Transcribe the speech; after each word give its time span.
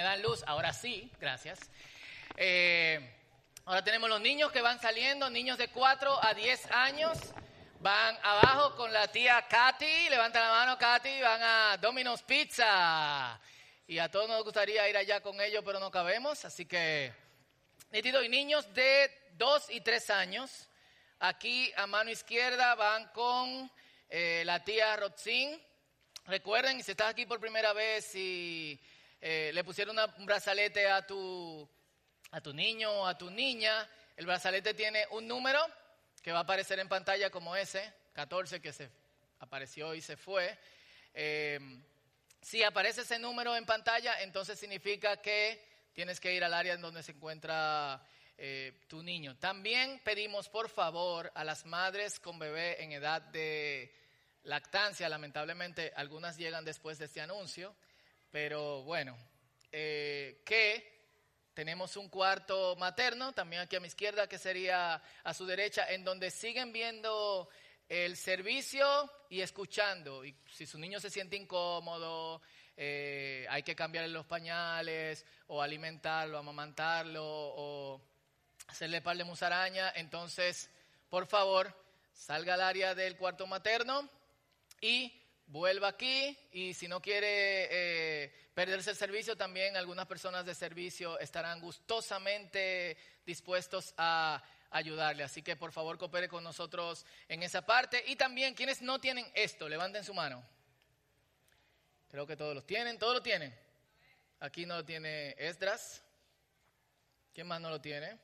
me 0.00 0.04
dan 0.04 0.22
luz, 0.22 0.42
ahora 0.46 0.72
sí, 0.72 1.12
gracias. 1.20 1.58
Eh, 2.34 2.98
ahora 3.66 3.84
tenemos 3.84 4.08
los 4.08 4.22
niños 4.22 4.50
que 4.50 4.62
van 4.62 4.80
saliendo, 4.80 5.28
niños 5.28 5.58
de 5.58 5.68
4 5.68 6.24
a 6.24 6.32
10 6.32 6.70
años. 6.70 7.18
Van 7.80 8.16
abajo 8.22 8.76
con 8.76 8.90
la 8.94 9.08
tía 9.08 9.46
Katy, 9.46 10.08
levanta 10.08 10.40
la 10.40 10.52
mano 10.52 10.78
Katy, 10.78 11.20
van 11.20 11.42
a 11.42 11.76
Domino's 11.76 12.22
Pizza. 12.22 13.38
Y 13.86 13.98
a 13.98 14.10
todos 14.10 14.26
nos 14.26 14.42
gustaría 14.42 14.88
ir 14.88 14.96
allá 14.96 15.20
con 15.20 15.38
ellos, 15.38 15.62
pero 15.66 15.78
no 15.78 15.90
cabemos, 15.90 16.46
así 16.46 16.64
que... 16.64 17.12
Y 17.92 18.00
niños 18.30 18.72
de 18.72 19.10
2 19.32 19.68
y 19.68 19.82
3 19.82 20.08
años, 20.08 20.70
aquí 21.18 21.70
a 21.76 21.86
mano 21.86 22.10
izquierda 22.10 22.74
van 22.74 23.06
con 23.08 23.70
eh, 24.08 24.44
la 24.46 24.64
tía 24.64 24.96
Rotzin. 24.96 25.60
Recuerden, 26.24 26.82
si 26.82 26.92
estás 26.92 27.10
aquí 27.10 27.26
por 27.26 27.38
primera 27.38 27.74
vez 27.74 28.14
y 28.14 28.80
eh, 29.20 29.50
le 29.52 29.64
pusieron 29.64 29.96
un 29.98 30.26
brazalete 30.26 30.88
a 30.88 31.06
tu, 31.06 31.68
a 32.30 32.40
tu 32.40 32.52
niño 32.52 32.90
o 32.90 33.06
a 33.06 33.18
tu 33.18 33.30
niña, 33.30 33.88
el 34.16 34.26
brazalete 34.26 34.74
tiene 34.74 35.06
un 35.10 35.26
número 35.26 35.60
que 36.22 36.32
va 36.32 36.38
a 36.38 36.42
aparecer 36.42 36.78
en 36.78 36.88
pantalla 36.88 37.30
como 37.30 37.56
ese, 37.56 37.92
14 38.14 38.60
que 38.60 38.72
se 38.72 38.90
apareció 39.40 39.94
y 39.94 40.00
se 40.00 40.16
fue. 40.16 40.58
Eh, 41.14 41.58
si 42.40 42.62
aparece 42.62 43.02
ese 43.02 43.18
número 43.18 43.56
en 43.56 43.66
pantalla, 43.66 44.22
entonces 44.22 44.58
significa 44.58 45.18
que 45.18 45.62
tienes 45.92 46.20
que 46.20 46.34
ir 46.34 46.42
al 46.44 46.54
área 46.54 46.74
en 46.74 46.80
donde 46.80 47.02
se 47.02 47.12
encuentra 47.12 48.02
eh, 48.38 48.80
tu 48.88 49.02
niño. 49.02 49.36
También 49.36 50.00
pedimos, 50.02 50.48
por 50.48 50.70
favor, 50.70 51.30
a 51.34 51.44
las 51.44 51.66
madres 51.66 52.18
con 52.18 52.38
bebé 52.38 52.82
en 52.82 52.92
edad 52.92 53.20
de 53.20 53.94
lactancia, 54.44 55.08
lamentablemente 55.10 55.92
algunas 55.94 56.38
llegan 56.38 56.64
después 56.64 56.98
de 56.98 57.04
este 57.04 57.20
anuncio, 57.20 57.74
pero 58.30 58.82
bueno, 58.82 59.16
eh, 59.72 60.42
que 60.44 60.90
tenemos 61.54 61.96
un 61.96 62.08
cuarto 62.08 62.76
materno, 62.76 63.32
también 63.32 63.62
aquí 63.62 63.76
a 63.76 63.80
mi 63.80 63.88
izquierda, 63.88 64.28
que 64.28 64.38
sería 64.38 65.02
a 65.22 65.34
su 65.34 65.46
derecha, 65.46 65.86
en 65.90 66.04
donde 66.04 66.30
siguen 66.30 66.72
viendo 66.72 67.48
el 67.88 68.16
servicio 68.16 69.10
y 69.28 69.40
escuchando. 69.40 70.24
Y 70.24 70.34
si 70.50 70.66
su 70.66 70.78
niño 70.78 71.00
se 71.00 71.10
siente 71.10 71.36
incómodo, 71.36 72.40
eh, 72.76 73.46
hay 73.50 73.62
que 73.62 73.76
cambiarle 73.76 74.10
los 74.10 74.26
pañales, 74.26 75.26
o 75.48 75.60
alimentarlo, 75.60 76.38
amamantarlo, 76.38 77.24
o 77.24 78.00
hacerle 78.68 79.02
par 79.02 79.16
de 79.16 79.24
musaraña, 79.24 79.92
entonces, 79.96 80.70
por 81.08 81.26
favor, 81.26 81.76
salga 82.12 82.54
al 82.54 82.62
área 82.62 82.94
del 82.94 83.16
cuarto 83.16 83.46
materno 83.46 84.08
y 84.80 85.19
vuelva 85.50 85.88
aquí 85.88 86.36
y 86.52 86.74
si 86.74 86.86
no 86.86 87.02
quiere 87.02 87.68
eh, 87.70 88.32
perderse 88.54 88.90
el 88.90 88.96
servicio, 88.96 89.36
también 89.36 89.76
algunas 89.76 90.06
personas 90.06 90.46
de 90.46 90.54
servicio 90.54 91.18
estarán 91.18 91.60
gustosamente 91.60 92.96
dispuestos 93.26 93.92
a 93.96 94.42
ayudarle. 94.70 95.24
Así 95.24 95.42
que 95.42 95.56
por 95.56 95.72
favor 95.72 95.98
coopere 95.98 96.28
con 96.28 96.44
nosotros 96.44 97.04
en 97.28 97.42
esa 97.42 97.66
parte. 97.66 98.02
Y 98.06 98.16
también 98.16 98.54
quienes 98.54 98.80
no 98.80 99.00
tienen 99.00 99.26
esto, 99.34 99.68
levanten 99.68 100.04
su 100.04 100.14
mano. 100.14 100.42
Creo 102.08 102.26
que 102.26 102.36
todos 102.36 102.54
los 102.54 102.66
tienen, 102.66 102.98
todos 102.98 103.14
lo 103.14 103.22
tienen. 103.22 103.54
Aquí 104.38 104.66
no 104.66 104.76
lo 104.76 104.84
tiene 104.84 105.34
Esdras. 105.36 106.02
¿Quién 107.34 107.46
más 107.46 107.60
no 107.60 107.70
lo 107.70 107.80
tiene? 107.80 108.18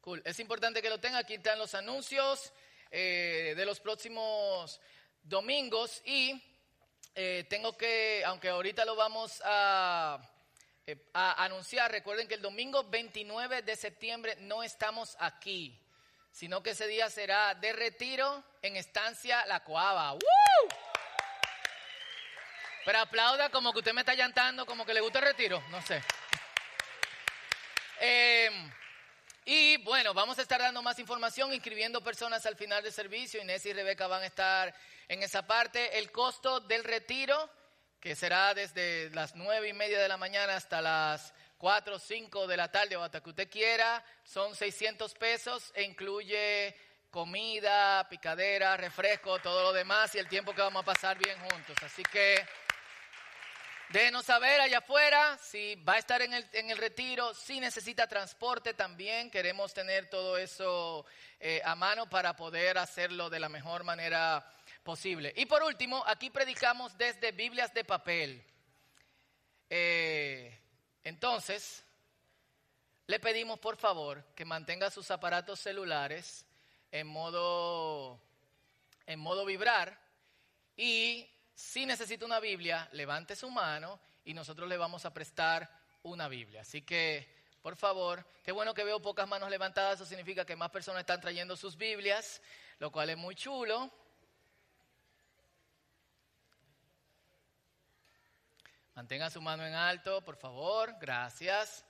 Cool. 0.00 0.20
Es 0.24 0.38
importante 0.40 0.82
que 0.82 0.90
lo 0.90 1.00
tenga. 1.00 1.18
Aquí 1.18 1.34
están 1.34 1.58
los 1.58 1.74
anuncios 1.74 2.52
eh, 2.90 3.54
de 3.56 3.66
los 3.66 3.80
próximos 3.80 4.80
domingos 5.24 6.02
y 6.04 6.40
eh, 7.14 7.44
tengo 7.48 7.76
que, 7.76 8.22
aunque 8.26 8.48
ahorita 8.48 8.84
lo 8.84 8.94
vamos 8.94 9.42
a, 9.44 10.18
eh, 10.86 10.96
anunciar, 11.12 11.90
recuerden 11.90 12.28
que 12.28 12.34
el 12.34 12.42
domingo 12.42 12.84
29 12.84 13.62
de 13.62 13.76
septiembre 13.76 14.36
no 14.40 14.62
estamos 14.62 15.16
aquí, 15.18 15.80
sino 16.30 16.62
que 16.62 16.70
ese 16.70 16.86
día 16.86 17.08
será 17.10 17.54
de 17.54 17.72
retiro 17.72 18.44
en 18.62 18.76
Estancia 18.76 19.46
La 19.46 19.64
Coaba. 19.64 20.18
Pero 22.84 22.98
aplauda 22.98 23.48
como 23.48 23.72
que 23.72 23.78
usted 23.78 23.94
me 23.94 24.02
está 24.02 24.14
llantando, 24.14 24.66
como 24.66 24.84
que 24.84 24.92
le 24.92 25.00
gusta 25.00 25.20
el 25.20 25.24
retiro, 25.24 25.62
no 25.70 25.80
sé. 25.80 26.02
Eh, 28.00 28.50
y 29.44 29.76
bueno, 29.78 30.14
vamos 30.14 30.38
a 30.38 30.42
estar 30.42 30.58
dando 30.58 30.80
más 30.82 30.98
información, 30.98 31.52
inscribiendo 31.52 32.02
personas 32.02 32.46
al 32.46 32.56
final 32.56 32.82
del 32.82 32.92
servicio. 32.92 33.42
Inés 33.42 33.66
y 33.66 33.74
Rebeca 33.74 34.06
van 34.06 34.22
a 34.22 34.26
estar 34.26 34.74
en 35.06 35.22
esa 35.22 35.46
parte. 35.46 35.98
El 35.98 36.10
costo 36.10 36.60
del 36.60 36.82
retiro, 36.82 37.50
que 38.00 38.16
será 38.16 38.54
desde 38.54 39.10
las 39.10 39.34
nueve 39.34 39.68
y 39.68 39.74
media 39.74 40.00
de 40.00 40.08
la 40.08 40.16
mañana 40.16 40.56
hasta 40.56 40.80
las 40.80 41.34
cuatro 41.58 41.96
o 41.96 41.98
cinco 41.98 42.46
de 42.46 42.56
la 42.56 42.70
tarde 42.70 42.96
o 42.96 43.02
hasta 43.02 43.22
que 43.22 43.30
usted 43.30 43.50
quiera, 43.50 44.02
son 44.22 44.54
600 44.54 45.12
pesos 45.14 45.72
e 45.74 45.82
incluye 45.82 46.74
comida, 47.10 48.08
picadera, 48.08 48.78
refresco, 48.78 49.38
todo 49.40 49.62
lo 49.62 49.72
demás 49.74 50.14
y 50.14 50.18
el 50.18 50.28
tiempo 50.28 50.54
que 50.54 50.62
vamos 50.62 50.82
a 50.82 50.86
pasar 50.86 51.18
bien 51.18 51.38
juntos. 51.38 51.76
Así 51.82 52.02
que... 52.02 52.63
Déjenos 53.90 54.24
saber 54.24 54.60
allá 54.60 54.78
afuera 54.78 55.38
si 55.38 55.76
va 55.76 55.94
a 55.94 55.98
estar 55.98 56.20
en 56.22 56.32
el, 56.32 56.48
en 56.52 56.70
el 56.70 56.78
retiro, 56.78 57.32
si 57.34 57.60
necesita 57.60 58.06
transporte 58.06 58.74
también. 58.74 59.30
Queremos 59.30 59.72
tener 59.72 60.08
todo 60.08 60.36
eso 60.36 61.06
eh, 61.38 61.60
a 61.64 61.74
mano 61.74 62.08
para 62.08 62.34
poder 62.34 62.78
hacerlo 62.78 63.30
de 63.30 63.38
la 63.38 63.48
mejor 63.48 63.84
manera 63.84 64.44
posible. 64.82 65.32
Y 65.36 65.46
por 65.46 65.62
último, 65.62 66.02
aquí 66.06 66.30
predicamos 66.30 66.96
desde 66.98 67.32
Biblias 67.32 67.72
de 67.72 67.84
papel. 67.84 68.44
Eh, 69.70 70.58
entonces, 71.04 71.84
le 73.06 73.20
pedimos 73.20 73.58
por 73.58 73.76
favor 73.76 74.24
que 74.34 74.44
mantenga 74.44 74.90
sus 74.90 75.10
aparatos 75.10 75.60
celulares 75.60 76.46
en 76.90 77.06
modo, 77.06 78.20
en 79.06 79.20
modo 79.20 79.44
vibrar 79.44 79.98
y 80.76 81.28
si 81.54 81.86
necesita 81.86 82.24
una 82.24 82.40
Biblia, 82.40 82.88
levante 82.92 83.36
su 83.36 83.48
mano 83.48 84.00
y 84.24 84.34
nosotros 84.34 84.68
le 84.68 84.76
vamos 84.76 85.04
a 85.04 85.12
prestar 85.12 85.70
una 86.02 86.28
Biblia. 86.28 86.62
Así 86.62 86.82
que, 86.82 87.32
por 87.62 87.76
favor, 87.76 88.26
qué 88.42 88.52
bueno 88.52 88.74
que 88.74 88.84
veo 88.84 89.00
pocas 89.00 89.28
manos 89.28 89.50
levantadas, 89.50 89.94
eso 89.94 90.06
significa 90.06 90.44
que 90.44 90.56
más 90.56 90.70
personas 90.70 91.00
están 91.00 91.20
trayendo 91.20 91.56
sus 91.56 91.76
Biblias, 91.76 92.42
lo 92.78 92.90
cual 92.90 93.10
es 93.10 93.16
muy 93.16 93.34
chulo. 93.36 93.90
Mantenga 98.94 99.30
su 99.30 99.40
mano 99.40 99.66
en 99.66 99.74
alto, 99.74 100.22
por 100.22 100.36
favor, 100.36 100.96
gracias. 101.00 101.84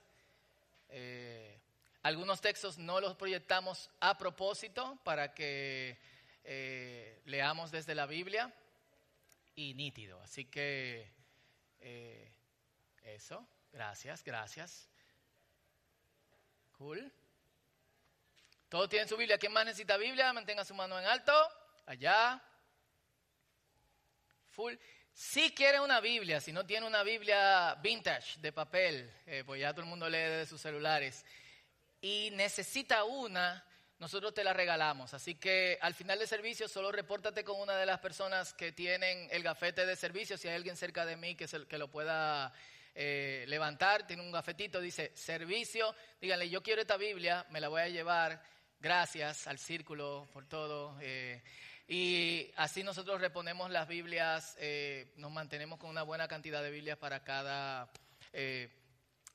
Eh, 0.89 1.59
algunos 2.03 2.39
textos 2.39 2.77
no 2.77 3.01
los 3.01 3.15
proyectamos 3.15 3.89
a 3.99 4.17
propósito 4.17 4.99
para 5.03 5.33
que 5.33 5.99
eh, 6.43 7.21
leamos 7.25 7.71
desde 7.71 7.95
la 7.95 8.05
Biblia 8.05 8.53
y 9.55 9.73
nítido. 9.73 10.21
Así 10.21 10.45
que 10.45 11.11
eh, 11.79 12.31
eso, 13.03 13.47
gracias, 13.71 14.23
gracias. 14.23 14.89
Cool. 16.77 17.11
Todos 18.69 18.89
tienen 18.89 19.07
su 19.07 19.15
Biblia. 19.15 19.37
¿Quién 19.37 19.53
más 19.53 19.65
necesita 19.65 19.97
Biblia? 19.97 20.33
Mantenga 20.33 20.65
su 20.65 20.73
mano 20.73 20.99
en 20.99 21.05
alto. 21.05 21.33
Allá. 21.85 22.41
Full. 24.49 24.75
Si 25.13 25.53
quiere 25.53 25.79
una 25.79 26.01
Biblia, 26.01 26.41
si 26.41 26.51
no 26.51 26.65
tiene 26.65 26.85
una 26.85 27.01
Biblia 27.01 27.75
vintage 27.75 28.37
de 28.41 28.51
papel, 28.51 29.09
eh, 29.25 29.43
pues 29.45 29.61
ya 29.61 29.71
todo 29.71 29.83
el 29.83 29.87
mundo 29.87 30.09
lee 30.09 30.17
desde 30.17 30.45
sus 30.45 30.59
celulares, 30.59 31.23
y 32.01 32.31
necesita 32.33 33.05
una, 33.05 33.65
nosotros 33.99 34.33
te 34.33 34.43
la 34.43 34.53
regalamos. 34.53 35.13
Así 35.13 35.35
que 35.35 35.77
al 35.81 35.93
final 35.93 36.19
del 36.19 36.27
servicio 36.27 36.67
solo 36.67 36.91
repórtate 36.91 37.43
con 37.43 37.59
una 37.59 37.77
de 37.77 37.85
las 37.85 37.99
personas 37.99 38.53
que 38.53 38.71
tienen 38.71 39.27
el 39.31 39.43
gafete 39.43 39.85
de 39.85 39.95
servicio, 39.95 40.37
si 40.37 40.47
hay 40.47 40.55
alguien 40.55 40.77
cerca 40.77 41.05
de 41.05 41.15
mí 41.15 41.35
que, 41.35 41.47
se, 41.47 41.59
lo 41.59 41.87
pueda 41.89 42.51
eh, 42.93 43.45
levantar, 43.47 44.05
tiene 44.05 44.21
un 44.21 44.31
gafetito, 44.31 44.81
dice 44.81 45.11
servicio, 45.15 45.95
díganle, 46.19 46.49
yo 46.49 46.61
quiero 46.61 46.81
esta 46.81 46.97
Biblia, 46.97 47.45
me 47.49 47.61
la 47.61 47.69
voy 47.69 47.81
a 47.81 47.89
llevar, 47.89 48.41
gracias 48.79 49.47
al 49.47 49.59
círculo 49.59 50.27
por 50.33 50.45
todo. 50.45 50.97
Eh, 51.01 51.41
y 51.87 52.51
así 52.57 52.83
nosotros 52.83 53.21
reponemos 53.21 53.69
las 53.69 53.87
Biblias, 53.87 54.57
eh, 54.59 55.13
nos 55.17 55.31
mantenemos 55.31 55.79
con 55.79 55.89
una 55.89 56.03
buena 56.03 56.27
cantidad 56.27 56.61
de 56.61 56.71
Biblias 56.71 56.97
para 56.97 57.23
cada, 57.23 57.89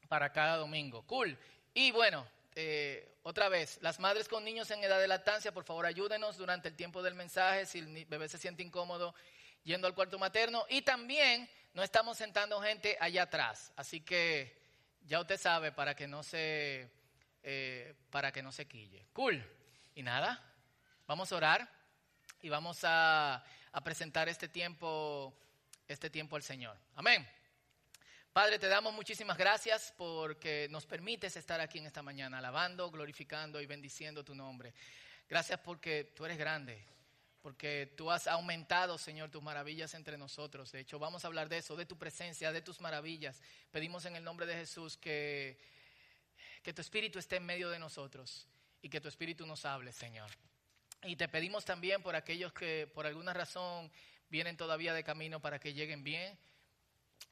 para 0.09 0.33
cada 0.33 0.56
domingo. 0.56 1.06
Cool. 1.06 1.39
Y 1.73 1.93
bueno, 1.93 2.27
eh, 2.62 3.17
otra 3.23 3.49
vez, 3.49 3.79
las 3.81 3.99
madres 3.99 4.29
con 4.29 4.45
niños 4.45 4.71
en 4.71 4.85
edad 4.85 5.01
de 5.01 5.09
lactancia, 5.09 5.51
por 5.51 5.65
favor 5.65 5.87
ayúdenos 5.87 6.37
durante 6.37 6.69
el 6.69 6.77
tiempo 6.77 7.03
del 7.03 7.15
mensaje 7.15 7.65
si 7.65 7.79
el 7.79 8.05
bebé 8.05 8.29
se 8.29 8.37
siente 8.37 8.62
incómodo 8.62 9.15
yendo 9.62 9.87
al 9.87 9.95
cuarto 9.95 10.19
materno. 10.19 10.67
Y 10.69 10.83
también 10.83 11.49
no 11.73 11.83
estamos 11.83 12.19
sentando 12.19 12.61
gente 12.61 12.99
allá 13.01 13.23
atrás, 13.23 13.73
así 13.77 14.03
que 14.03 14.61
ya 15.07 15.21
usted 15.21 15.39
sabe 15.39 15.73
para 15.73 15.95
que 15.95 16.07
no 16.07 16.23
se, 16.23 16.91
eh, 17.43 17.95
para 18.11 18.31
que 18.31 18.43
no 18.43 18.53
se 18.53 18.69
quille. 18.69 19.06
Cool. 19.15 19.43
Y 19.95 20.03
nada, 20.03 20.39
vamos 21.06 21.33
a 21.33 21.37
orar 21.37 21.67
y 22.43 22.51
vamos 22.51 22.81
a, 22.85 23.43
a 23.73 23.81
presentar 23.83 24.29
este 24.29 24.49
tiempo, 24.49 25.35
este 25.89 26.11
tiempo 26.11 26.37
al 26.37 26.43
Señor. 26.43 26.77
Amén. 26.95 27.27
Padre, 28.41 28.59
te 28.59 28.69
damos 28.69 28.95
muchísimas 28.95 29.37
gracias 29.37 29.93
porque 29.99 30.67
nos 30.71 30.87
permites 30.87 31.37
estar 31.37 31.61
aquí 31.61 31.77
en 31.77 31.85
esta 31.85 32.03
mañana, 32.03 32.39
alabando, 32.39 32.91
glorificando 32.91 33.61
y 33.61 33.67
bendiciendo 33.67 34.25
tu 34.25 34.35
nombre. 34.35 34.73
Gracias 35.29 35.61
porque 35.61 36.05
tú 36.17 36.25
eres 36.25 36.39
grande, 36.39 36.83
porque 37.43 37.93
tú 37.99 38.11
has 38.11 38.27
aumentado, 38.27 38.97
Señor, 38.97 39.31
tus 39.31 39.43
maravillas 39.43 39.93
entre 39.93 40.17
nosotros. 40.17 40.73
De 40.73 40.81
hecho, 40.81 40.99
vamos 40.99 41.23
a 41.23 41.27
hablar 41.27 41.51
de 41.51 41.59
eso, 41.59 41.77
de 41.77 41.85
tu 41.85 41.99
presencia, 41.99 42.51
de 42.51 42.63
tus 42.63 42.81
maravillas. 42.81 43.43
Pedimos 43.71 44.07
en 44.07 44.17
el 44.17 44.25
nombre 44.25 44.47
de 44.47 44.55
Jesús 44.55 44.97
que, 44.97 45.61
que 46.63 46.73
tu 46.73 46.81
Espíritu 46.81 47.19
esté 47.19 47.37
en 47.37 47.45
medio 47.45 47.69
de 47.69 47.79
nosotros 47.79 48.49
y 48.81 48.89
que 48.89 49.03
tu 49.03 49.09
Espíritu 49.09 49.45
nos 49.45 49.67
hable, 49.67 49.93
Señor. 49.93 50.31
Y 51.03 51.15
te 51.17 51.29
pedimos 51.29 51.67
también 51.67 52.03
por 52.03 52.17
aquellos 52.17 52.55
que 52.55 52.91
por 52.95 53.05
alguna 53.05 53.35
razón 53.35 53.93
vienen 54.31 54.57
todavía 54.57 54.95
de 54.95 55.05
camino 55.05 55.41
para 55.41 55.59
que 55.59 55.75
lleguen 55.75 56.03
bien. 56.03 56.39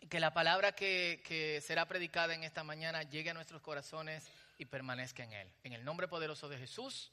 Que 0.09 0.21
la 0.21 0.33
palabra 0.33 0.73
que, 0.73 1.63
será 1.65 1.87
predicada 1.87 2.35
en 2.35 2.45
esta 2.45 2.65
mañana 2.65 3.03
llegue 3.03 3.31
a 3.31 3.35
nuestros 3.35 3.61
corazones 3.61 4.31
y 4.59 4.65
permanezca 4.65 5.25
en 5.25 5.33
él. 5.33 5.49
En 5.65 5.73
el 5.73 5.85
nombre 5.85 6.09
poderoso 6.09 6.49
de 6.49 6.59
Jesús. 6.59 7.11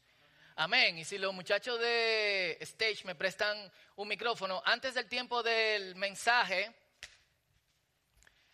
Amén. 0.55 0.97
Y 0.97 1.03
si 1.03 1.17
los 1.17 1.33
muchachos 1.33 1.79
de 1.79 2.57
Stage 2.61 3.03
me 3.03 3.15
prestan 3.15 3.71
un 3.97 4.07
micrófono, 4.07 4.61
antes 4.65 4.93
del 4.93 5.07
tiempo 5.07 5.43
del 5.43 5.95
mensaje, 5.95 6.73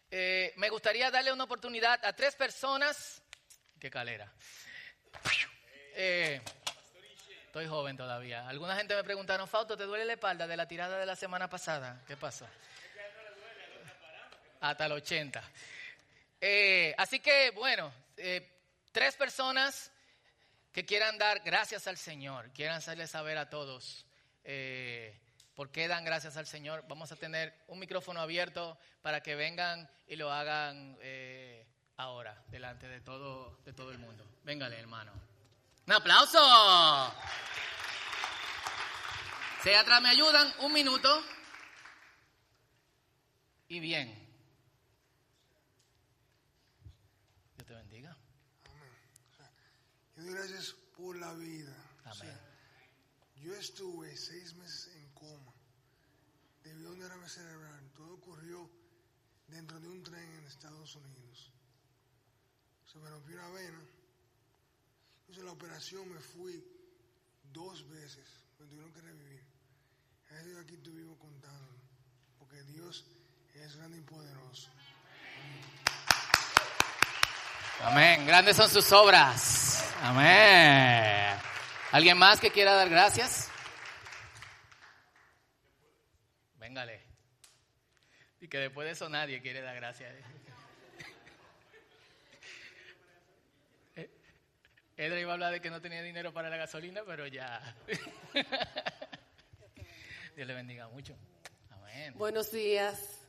eh, 0.10 0.54
me 0.58 0.70
gustaría 0.70 1.12
darle 1.12 1.32
una 1.32 1.44
oportunidad 1.44 2.04
a 2.04 2.14
tres 2.14 2.36
personas. 2.36 3.22
Qué 3.80 3.90
calera. 3.90 4.32
Eh, 5.94 6.42
estoy 7.46 7.68
joven 7.68 7.98
todavía. 7.98 8.48
Alguna 8.48 8.76
gente 8.76 8.96
me 8.96 9.04
preguntaron, 9.04 9.48
Fausto, 9.48 9.78
¿te 9.78 9.84
duele 9.84 10.06
la 10.06 10.14
espalda 10.14 10.48
de 10.48 10.58
la 10.58 10.68
tirada 10.68 10.98
de 10.98 11.06
la 11.06 11.16
semana 11.16 11.50
pasada? 11.50 12.04
¿Qué 12.08 12.18
pasó? 12.18 12.48
Hasta 14.62 14.86
el 14.86 14.94
80. 14.94 15.44
Eh, 16.40 16.96
así 16.98 17.20
que, 17.20 17.52
bueno, 17.52 17.94
tres 18.92 19.16
personas 19.16 19.92
que 20.72 20.86
quieran 20.86 21.18
dar 21.18 21.42
gracias 21.42 21.88
al 21.88 21.98
Señor, 21.98 22.52
quieran 22.54 22.78
hacerle 22.78 23.08
saber 23.08 23.38
a 23.38 23.50
todos 23.50 24.06
eh, 24.44 25.20
por 25.56 25.70
qué 25.72 25.88
dan 25.88 26.06
gracias 26.06 26.38
al 26.38 26.48
Señor. 26.48 26.86
Vamos 26.88 27.12
a 27.12 27.16
tener 27.16 27.54
un 27.68 27.80
micrófono 27.80 28.22
abierto 28.22 28.78
para 29.02 29.22
que 29.22 29.36
vengan 29.36 29.90
y 30.08 30.16
lo 30.16 30.32
hagan 30.32 30.98
eh, 31.02 31.66
ahora, 31.98 32.44
delante 32.48 32.88
de 32.88 33.02
todo, 33.02 33.60
de 33.66 33.74
todo 33.74 33.92
el 33.92 34.00
mundo. 34.00 34.26
Véngale, 34.44 34.80
hermano. 34.80 35.12
Un 35.86 35.94
aplauso. 35.94 36.40
Si 39.64 39.72
atrás 39.74 40.02
me 40.02 40.10
ayudan, 40.10 40.52
un 40.60 40.74
minuto. 40.74 41.24
Y 43.68 43.80
bien. 43.80 44.18
Dios 47.56 47.68
te 47.68 47.74
bendiga. 47.74 48.18
Doy 50.22 50.34
gracias 50.36 50.76
por 50.96 51.18
la 51.18 51.34
vida. 51.34 51.76
O 52.06 52.14
sea, 52.14 52.40
yo 53.38 53.56
estuve 53.56 54.16
seis 54.16 54.54
meses 54.54 54.96
en 54.96 55.10
coma 55.14 55.52
debido 56.64 56.90
a 56.90 56.92
un 56.92 57.00
derrame 57.00 57.28
cerebral. 57.28 57.92
Todo 57.96 58.14
ocurrió 58.14 58.70
dentro 59.48 59.80
de 59.80 59.88
un 59.88 60.04
tren 60.04 60.24
en 60.24 60.46
Estados 60.46 60.96
Unidos. 60.96 61.52
Se 62.86 63.00
me 63.00 63.10
rompió 63.10 63.36
una 63.36 63.50
vena. 63.50 63.82
Entonces 65.22 65.44
la 65.44 65.54
operación 65.54 66.08
me 66.14 66.20
fui 66.20 66.64
dos 67.52 67.90
veces. 67.90 68.28
Me 68.60 68.68
tuvieron 68.68 68.94
que 68.94 69.02
revivir. 69.02 69.44
Eso 70.30 70.60
aquí 70.60 70.78
vivo 70.92 71.18
contando. 71.18 71.74
Porque 72.38 72.62
Dios 72.66 73.08
es 73.56 73.76
grande 73.76 73.98
y 73.98 74.02
poderoso. 74.02 74.70
Amén. 75.40 76.31
Grandes 78.26 78.56
son 78.56 78.70
sus 78.70 78.92
obras. 78.92 79.94
Amén. 80.02 81.38
¿Alguien 81.92 82.18
más 82.18 82.40
que 82.40 82.52
quiera 82.52 82.74
dar 82.74 82.90
gracias? 82.90 83.50
Véngale. 86.56 87.02
Y 88.40 88.48
que 88.48 88.58
después 88.58 88.86
de 88.86 88.94
eso 88.94 89.10
nadie 89.10 89.42
quiere 89.42 89.62
dar 89.62 89.76
gracias. 89.76 90.14
Edra 94.98 95.20
iba 95.20 95.32
a 95.32 95.34
hablar 95.34 95.52
de 95.52 95.62
que 95.62 95.70
no 95.70 95.82
tenía 95.82 96.02
dinero 96.02 96.34
para 96.34 96.50
la 96.50 96.58
gasolina, 96.58 97.02
pero 97.06 97.28
ya. 97.28 97.76
Dios 100.36 100.48
le 100.48 100.54
bendiga 100.54 100.88
mucho. 100.88 101.16
Amén. 101.70 102.14
Buenos 102.16 102.52
días. 102.52 103.21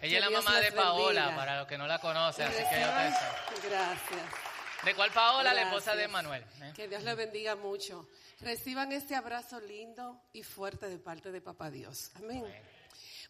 Ella 0.00 0.18
es 0.18 0.24
la 0.24 0.30
mamá 0.30 0.60
de 0.60 0.72
Paola, 0.72 1.34
para 1.34 1.58
los 1.58 1.66
que 1.66 1.78
no 1.78 1.86
la 1.86 1.98
conocen, 1.98 2.46
así 2.46 2.56
que 2.56 2.80
yo 2.80 3.68
Gracias. 3.68 4.48
¿De 4.84 4.94
cuál 4.94 5.10
Paola? 5.10 5.52
La 5.52 5.62
esposa 5.62 5.96
de 5.96 6.06
Manuel. 6.06 6.44
¿eh? 6.62 6.72
Que 6.74 6.86
Dios 6.86 7.02
le 7.02 7.14
bendiga 7.14 7.56
mucho. 7.56 8.08
Reciban 8.40 8.92
este 8.92 9.16
abrazo 9.16 9.60
lindo 9.60 10.20
y 10.32 10.44
fuerte 10.44 10.88
de 10.88 10.98
parte 10.98 11.32
de 11.32 11.40
Papá 11.40 11.70
Dios. 11.70 12.12
Amén. 12.14 12.44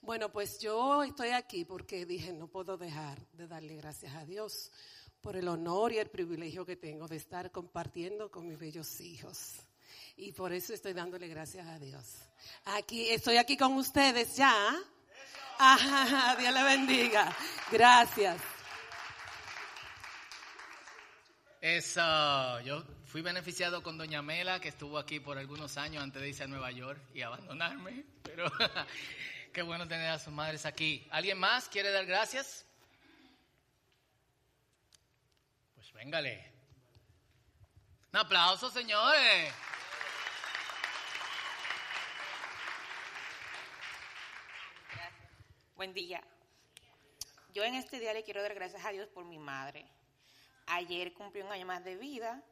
Bueno, 0.03 0.31
pues 0.31 0.59
yo 0.59 1.03
estoy 1.03 1.31
aquí 1.31 1.65
porque 1.65 2.05
dije, 2.05 2.32
no 2.32 2.49
puedo 2.49 2.76
dejar 2.76 3.19
de 3.32 3.47
darle 3.47 3.76
gracias 3.76 4.15
a 4.15 4.25
Dios 4.25 4.70
por 5.23 5.37
el 5.37 5.49
honor 5.49 5.93
y 5.93 5.99
el 5.99 6.11
privilegio 6.11 6.65
que 6.65 6.76
tengo 6.76 7.09
de 7.09 7.17
estar 7.17 7.50
compartiendo 7.50 8.31
con 8.31 8.47
mis 8.47 8.59
bellos 8.59 9.00
hijos. 9.00 9.55
Y 10.17 10.32
por 10.32 10.53
eso 10.53 10.75
estoy 10.75 10.93
dándole 10.93 11.29
gracias 11.29 11.67
a 11.67 11.79
Dios. 11.79 12.05
Aquí, 12.67 13.09
estoy 13.09 13.38
aquí 13.38 13.56
con 13.56 13.73
ustedes 13.75 14.37
ya. 14.37 14.76
Ajá, 15.58 16.37
Dios 16.37 16.55
le 16.55 16.62
bendiga. 16.62 17.34
Gracias. 17.70 18.40
Eso, 21.60 22.60
yo 22.60 22.84
fui 23.06 23.20
beneficiado 23.20 23.82
con 23.82 23.99
Doña 23.99 24.22
Mela, 24.22 24.60
que 24.60 24.69
estuvo 24.69 24.96
aquí 24.96 25.19
por 25.19 25.37
algunos 25.37 25.76
años 25.76 26.05
antes 26.05 26.22
de 26.22 26.28
irse 26.28 26.44
a 26.44 26.46
Nueva 26.46 26.70
York 26.70 27.00
y 27.12 27.22
abandonarme, 27.22 28.05
pero 28.22 28.50
qué 29.53 29.62
bueno 29.62 29.88
tener 29.88 30.10
a 30.10 30.20
sus 30.20 30.32
madres 30.32 30.65
aquí. 30.65 31.05
¿Alguien 31.10 31.38
más 31.38 31.69
quiere 31.69 31.91
dar 31.91 32.06
gracias? 32.06 32.65
Pues 35.74 35.93
véngale. 35.93 36.53
Un 38.12 38.20
aplauso, 38.20 38.70
señores. 38.70 39.53
Buen 45.79 45.94
día. 45.94 46.20
Yo 47.55 47.63
en 47.63 47.77
este 47.77 48.01
día 48.01 48.13
le 48.13 48.25
quiero 48.25 48.43
dar 48.43 48.53
gracias 48.53 48.85
a 48.85 48.91
Dios 48.91 49.06
por 49.06 49.25
mi 49.25 49.39
madre. 49.39 49.87
Ayer 50.67 51.15
cumplió 51.15 51.47
un 51.47 51.53
año 51.53 51.67
más 51.67 51.85
de 51.85 51.94
vida 51.94 52.43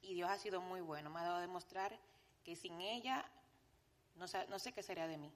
y 0.00 0.14
Dios 0.14 0.30
ha 0.30 0.38
sido 0.38 0.60
muy 0.60 0.80
bueno. 0.80 1.10
Me 1.10 1.18
ha 1.18 1.24
dado 1.24 1.36
a 1.38 1.40
demostrar 1.40 1.98
que 2.44 2.54
sin 2.54 2.80
ella 2.80 3.28
no 4.14 4.28
sé, 4.28 4.72
qué 4.72 4.84
sería 4.84 5.08
de 5.08 5.16
mí. 5.16 5.32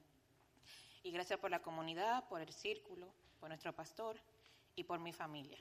Y 1.03 1.11
gracias 1.11 1.37
por 1.37 1.51
la 1.51 1.61
comunidad, 1.61 2.29
por 2.29 2.39
el 2.39 2.53
círculo, 2.53 3.13
por 3.41 3.49
nuestro 3.49 3.73
pastor 3.73 4.15
y 4.77 4.85
por 4.85 4.97
mi 4.99 5.11
familia. 5.11 5.59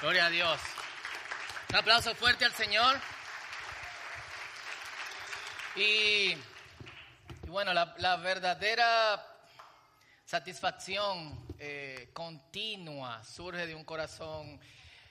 Gloria 0.00 0.24
a 0.24 0.30
Dios. 0.30 0.58
Un 1.68 1.76
aplauso 1.76 2.14
fuerte 2.14 2.46
al 2.46 2.54
Señor. 2.54 2.98
Y 5.76 6.34
bueno, 7.52 7.74
la, 7.74 8.16
verdadera 8.16 9.22
satisfacción 10.24 11.46
eh, 11.58 12.08
continua 12.14 13.22
surge 13.24 13.66
de 13.66 13.74
un 13.74 13.84
corazón 13.84 14.58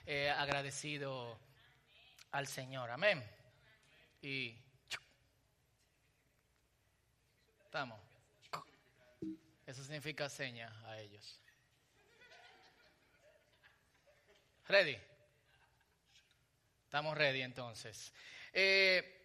eh, 0.04 0.28
agradecido 0.28 1.38
al 2.32 2.48
Señor. 2.48 2.90
Amén. 2.90 3.24
Y 4.22 4.56
estamos. 7.64 8.00
Eso 9.64 9.84
significa 9.84 10.28
seña 10.28 10.68
a 10.86 10.98
ellos. 10.98 11.40
Ready. 14.66 14.98
Estamos 16.86 17.16
ready 17.16 17.42
entonces. 17.42 18.12
Eh, 18.52 19.21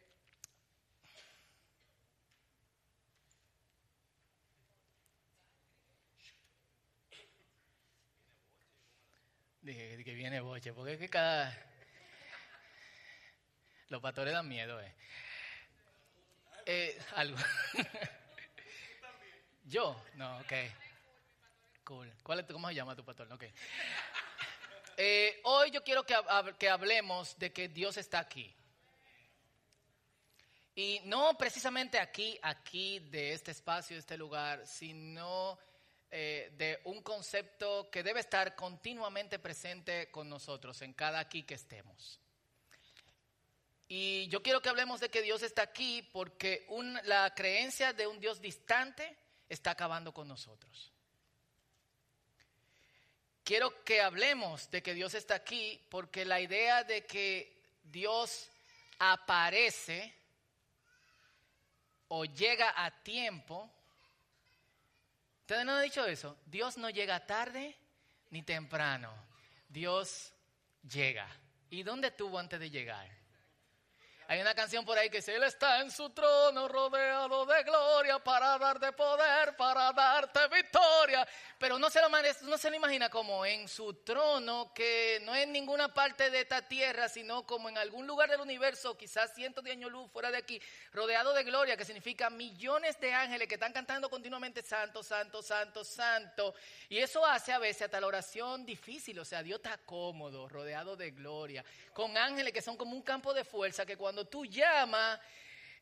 Dije 9.68 10.02
que 10.02 10.14
viene 10.14 10.40
boche, 10.40 10.72
porque 10.72 10.94
es 10.94 10.98
que 10.98 11.10
cada... 11.10 11.54
Los 13.90 14.02
pastores 14.02 14.32
dan 14.32 14.48
miedo, 14.48 14.80
eh. 14.80 14.96
eh 16.66 16.98
algo. 17.18 17.38
¿Yo? 19.66 20.02
No, 20.14 20.38
ok. 20.38 20.54
Cool. 21.84 22.14
¿Cuál 22.24 22.48
¿Cómo 22.48 22.70
se 22.70 22.76
llama 22.76 22.96
tu 22.96 23.04
pastor? 23.04 23.30
Ok. 23.34 23.44
Eh, 24.96 25.42
hoy 25.44 25.70
yo 25.72 25.84
quiero 25.84 26.06
que, 26.06 26.16
que 26.58 26.70
hablemos 26.70 27.38
de 27.38 27.52
que 27.52 27.68
Dios 27.68 27.98
está 27.98 28.20
aquí. 28.20 28.56
Y 30.76 31.02
no 31.04 31.38
precisamente 31.38 32.00
aquí, 32.00 32.40
aquí, 32.42 33.00
de 33.00 33.34
este 33.34 33.52
espacio, 33.52 33.98
de 33.98 34.00
este 34.00 34.16
lugar, 34.18 34.66
sino 34.66 35.60
eh, 36.10 36.52
de 36.58 36.80
un 36.86 37.02
concepto 37.02 37.90
que 37.90 38.04
debe 38.04 38.20
estar 38.20 38.56
continuamente 38.56 39.40
presente 39.40 40.10
con 40.10 40.30
nosotros 40.30 40.82
en 40.82 40.94
cada 40.94 41.20
aquí 41.20 41.44
que 41.44 41.56
estemos. 41.56 42.20
Y 43.88 44.28
yo 44.28 44.44
quiero 44.44 44.62
que 44.62 44.70
hablemos 44.70 45.00
de 45.00 45.10
que 45.10 45.22
Dios 45.22 45.44
está 45.44 45.62
aquí 45.62 46.02
porque 46.12 46.66
la 47.04 47.34
creencia 47.34 47.94
de 47.94 48.06
un 48.06 48.20
Dios 48.20 48.42
distante 48.42 49.18
está 49.48 49.72
acabando 49.72 50.14
con 50.14 50.28
nosotros. 50.28 50.92
Quiero 53.44 53.84
que 53.86 54.02
hablemos 54.02 54.70
de 54.72 54.84
que 54.84 54.94
Dios 54.94 55.14
está 55.14 55.36
aquí 55.36 55.82
porque 55.90 56.26
la 56.26 56.42
idea 56.42 56.84
de 56.84 57.06
que 57.06 57.62
Dios 57.84 58.50
aparece 59.00 60.14
o 62.10 62.26
llega 62.26 62.74
a 62.76 62.92
tiempo. 63.04 63.72
¿Ustedes 65.48 65.64
no 65.64 65.78
han 65.78 65.84
dicho 65.84 66.06
eso? 66.06 66.36
Dios 66.46 66.78
no 66.78 66.90
llega 66.90 67.26
tarde 67.26 67.74
ni 68.32 68.44
temprano. 68.44 69.14
Dios 69.70 70.34
llega. 70.84 71.26
¿Y 71.70 71.84
dónde 71.84 72.10
estuvo 72.10 72.38
antes 72.38 72.60
de 72.60 72.70
llegar? 72.70 73.08
Hay 74.30 74.42
una 74.42 74.54
canción 74.54 74.84
por 74.84 74.98
ahí 74.98 75.10
que 75.10 75.20
dice, 75.20 75.36
Él 75.36 75.44
está 75.44 75.80
en 75.80 75.90
su 75.90 76.10
trono 76.10 76.68
rodeado 76.68 77.46
de 77.46 77.64
gloria 77.64 78.20
para 78.20 78.58
darte 78.58 78.92
poder, 78.92 79.56
para 79.56 79.94
darte 79.94 80.40
victoria. 80.50 81.26
Pero 81.58 81.80
no 81.80 81.90
se, 81.90 82.02
lo, 82.02 82.10
no 82.10 82.58
se 82.58 82.70
lo 82.70 82.76
imagina 82.76 83.10
como 83.10 83.46
en 83.46 83.70
su 83.70 83.94
trono, 84.04 84.74
que 84.74 85.22
no 85.24 85.34
es 85.34 85.48
ninguna 85.48 85.94
parte 85.94 86.30
de 86.30 86.42
esta 86.42 86.62
tierra, 86.62 87.08
sino 87.08 87.48
como 87.48 87.70
en 87.70 87.78
algún 87.78 88.06
lugar 88.06 88.30
del 88.30 88.42
universo, 88.42 88.98
quizás 88.98 89.34
cientos 89.34 89.64
de 89.64 89.72
años 89.72 89.90
luz 89.90 90.12
fuera 90.12 90.30
de 90.30 90.38
aquí, 90.38 90.62
rodeado 90.92 91.34
de 91.34 91.46
gloria, 91.46 91.78
que 91.78 91.86
significa 91.86 92.30
millones 92.30 93.00
de 93.00 93.14
ángeles 93.14 93.48
que 93.48 93.56
están 93.56 93.72
cantando 93.72 94.10
continuamente 94.10 94.62
santo, 94.62 95.04
santo, 95.04 95.42
santo, 95.42 95.86
santo. 95.86 96.54
Y 96.90 96.98
eso 96.98 97.26
hace 97.26 97.54
a 97.54 97.60
veces 97.60 97.84
hasta 97.84 98.02
la 98.02 98.08
oración 98.08 98.66
difícil, 98.66 99.18
o 99.20 99.26
sea, 99.26 99.42
Dios 99.42 99.62
está 99.64 99.78
cómodo, 99.78 100.50
rodeado 100.50 100.98
de 100.98 101.12
gloria, 101.12 101.64
con 101.94 102.18
ángeles 102.18 102.52
que 102.52 102.62
son 102.62 102.76
como 102.76 102.92
un 102.92 103.02
campo 103.02 103.34
de 103.34 103.46
fuerza 103.46 103.86
que 103.86 103.96
cuando 103.96 104.17
tú 104.26 104.46
llamas, 104.46 105.20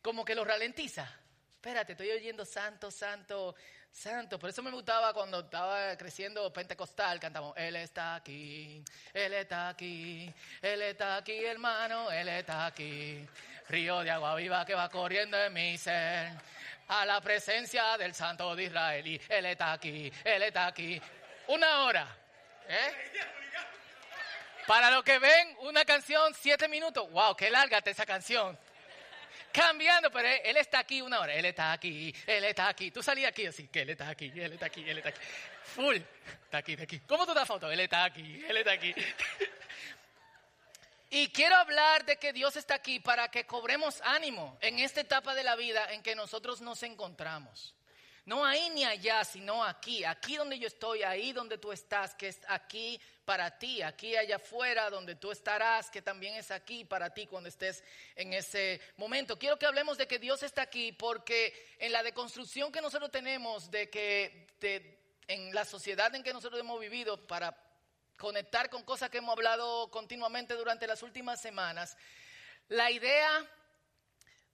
como 0.02 0.26
que 0.26 0.36
lo 0.36 0.44
ralentiza. 0.44 1.08
Espérate, 1.56 1.94
estoy 1.94 2.12
oyendo 2.12 2.46
santo, 2.46 2.92
santo, 2.92 3.56
santo. 3.92 4.38
Por 4.38 4.50
eso 4.50 4.62
me 4.62 4.70
gustaba 4.70 5.14
cuando 5.14 5.40
estaba 5.40 5.98
creciendo 5.98 6.52
pentecostal, 6.54 7.20
cantamos, 7.20 7.56
Él 7.58 7.76
está 7.78 8.16
aquí, 8.16 8.84
Él 9.14 9.34
está 9.34 9.70
aquí, 9.70 10.32
Él 10.62 10.82
está 10.84 11.18
aquí, 11.18 11.44
hermano, 11.44 12.12
Él 12.12 12.28
está 12.28 12.68
aquí. 12.68 13.28
Río 13.68 14.02
de 14.02 14.12
agua 14.12 14.36
viva 14.36 14.64
que 14.64 14.76
va 14.76 14.90
corriendo 14.90 15.42
en 15.42 15.54
mi 15.54 15.78
ser. 15.78 16.34
A 16.88 17.04
la 17.04 17.20
presencia 17.20 17.98
del 17.98 18.14
Santo 18.14 18.56
de 18.56 18.66
Israel. 18.66 19.08
Y 19.08 19.20
Él 19.28 19.48
está 19.48 19.74
aquí, 19.74 20.12
Él 20.24 20.44
está 20.44 20.68
aquí. 20.68 21.02
Una 21.48 21.86
hora. 21.86 22.16
¿eh? 22.68 22.92
Para 24.68 24.90
los 24.90 25.04
que 25.04 25.20
ven 25.20 25.56
una 25.62 25.86
canción, 25.86 26.34
siete 26.34 26.68
minutos. 26.68 27.10
¡Wow! 27.12 27.36
¡Qué 27.36 27.50
larga 27.50 27.82
esa 27.86 28.06
canción! 28.06 28.58
Cambiando, 29.52 30.12
pero 30.12 30.28
él, 30.28 30.58
está 30.58 30.80
aquí 30.80 31.02
una 31.02 31.20
hora. 31.20 31.34
Él 31.34 31.46
está 31.46 31.72
aquí, 31.72 32.14
él 32.28 32.44
está 32.44 32.68
aquí. 32.68 32.92
Tú 32.92 33.02
salías 33.02 33.30
aquí 33.30 33.46
así, 33.46 33.68
que 33.68 33.82
él 33.82 33.92
está 33.92 34.10
aquí, 34.10 34.32
él 34.36 34.54
está 34.54 34.66
aquí, 34.66 34.90
él 34.90 34.98
está 34.98 35.10
aquí. 35.10 35.20
Full. 35.76 35.96
Está 35.96 36.58
aquí, 36.58 36.74
está 36.74 36.84
aquí. 36.84 37.00
¿Cómo 37.08 37.26
tú 37.26 37.34
das 37.34 37.48
foto? 37.48 37.72
Él 37.72 37.80
está 37.80 38.04
aquí, 38.04 38.44
él 38.48 38.58
está 38.58 38.72
aquí. 38.72 38.94
Y 41.12 41.30
quiero 41.30 41.56
hablar 41.56 42.04
de 42.04 42.18
que 42.18 42.34
Dios 42.34 42.58
está 42.58 42.76
aquí 42.76 43.00
para 43.00 43.30
que 43.30 43.46
cobremos 43.46 44.02
ánimo 44.02 44.58
en 44.60 44.80
esta 44.80 45.00
etapa 45.00 45.34
de 45.34 45.44
la 45.44 45.56
vida 45.56 45.94
en 45.94 46.04
que 46.04 46.14
nosotros 46.14 46.60
nos 46.60 46.84
encontramos. 46.84 47.74
No 48.26 48.44
ahí 48.44 48.72
ni 48.72 48.84
allá, 48.84 49.24
sino 49.24 49.64
aquí, 49.64 50.04
aquí 50.04 50.36
donde 50.36 50.58
yo 50.58 50.68
estoy, 50.68 51.04
ahí 51.04 51.32
donde 51.32 51.60
tú 51.60 51.72
estás, 51.72 52.16
que 52.16 52.30
es 52.30 52.42
aquí 52.48 53.00
para 53.24 53.60
ti, 53.60 53.84
aquí 53.84 54.16
allá 54.16 54.38
afuera 54.38 54.90
donde 54.90 55.16
tú 55.16 55.32
estarás, 55.32 55.92
que 55.92 56.02
también 56.02 56.34
es 56.34 56.50
aquí 56.50 56.86
para 56.86 57.14
ti 57.14 57.28
cuando 57.28 57.50
estés 57.50 57.84
en 58.16 58.34
ese 58.34 58.82
momento. 58.98 59.38
Quiero 59.38 59.60
que 59.60 59.68
hablemos 59.68 60.00
de 60.00 60.08
que 60.08 60.18
Dios 60.18 60.42
está 60.42 60.64
aquí 60.64 60.92
porque 60.92 61.76
en 61.78 61.92
la 61.92 62.02
deconstrucción 62.02 62.72
que 62.72 62.82
nosotros 62.82 63.12
tenemos 63.12 63.70
de 63.70 63.92
que 63.92 64.48
en 65.28 65.54
la 65.54 65.64
sociedad 65.64 66.14
en 66.16 66.24
que 66.24 66.34
nosotros 66.34 66.60
hemos 66.60 66.80
vivido 66.80 67.28
para 67.28 67.56
conectar 68.18 68.72
con 68.72 68.84
cosas 68.84 69.12
que 69.12 69.20
hemos 69.20 69.34
hablado 69.34 69.92
continuamente 69.92 70.56
durante 70.56 70.88
las 70.88 71.04
últimas 71.04 71.40
semanas, 71.40 71.96
la 72.70 72.90
idea 72.90 73.46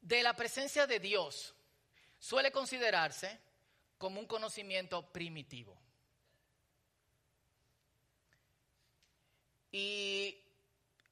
de 0.01 0.23
la 0.23 0.33
presencia 0.33 0.87
de 0.87 0.99
Dios 0.99 1.55
suele 2.19 2.51
considerarse 2.51 3.39
como 4.01 4.19
un 4.19 4.25
conocimiento 4.25 5.05
primitivo. 5.11 5.79
Y, 9.71 10.39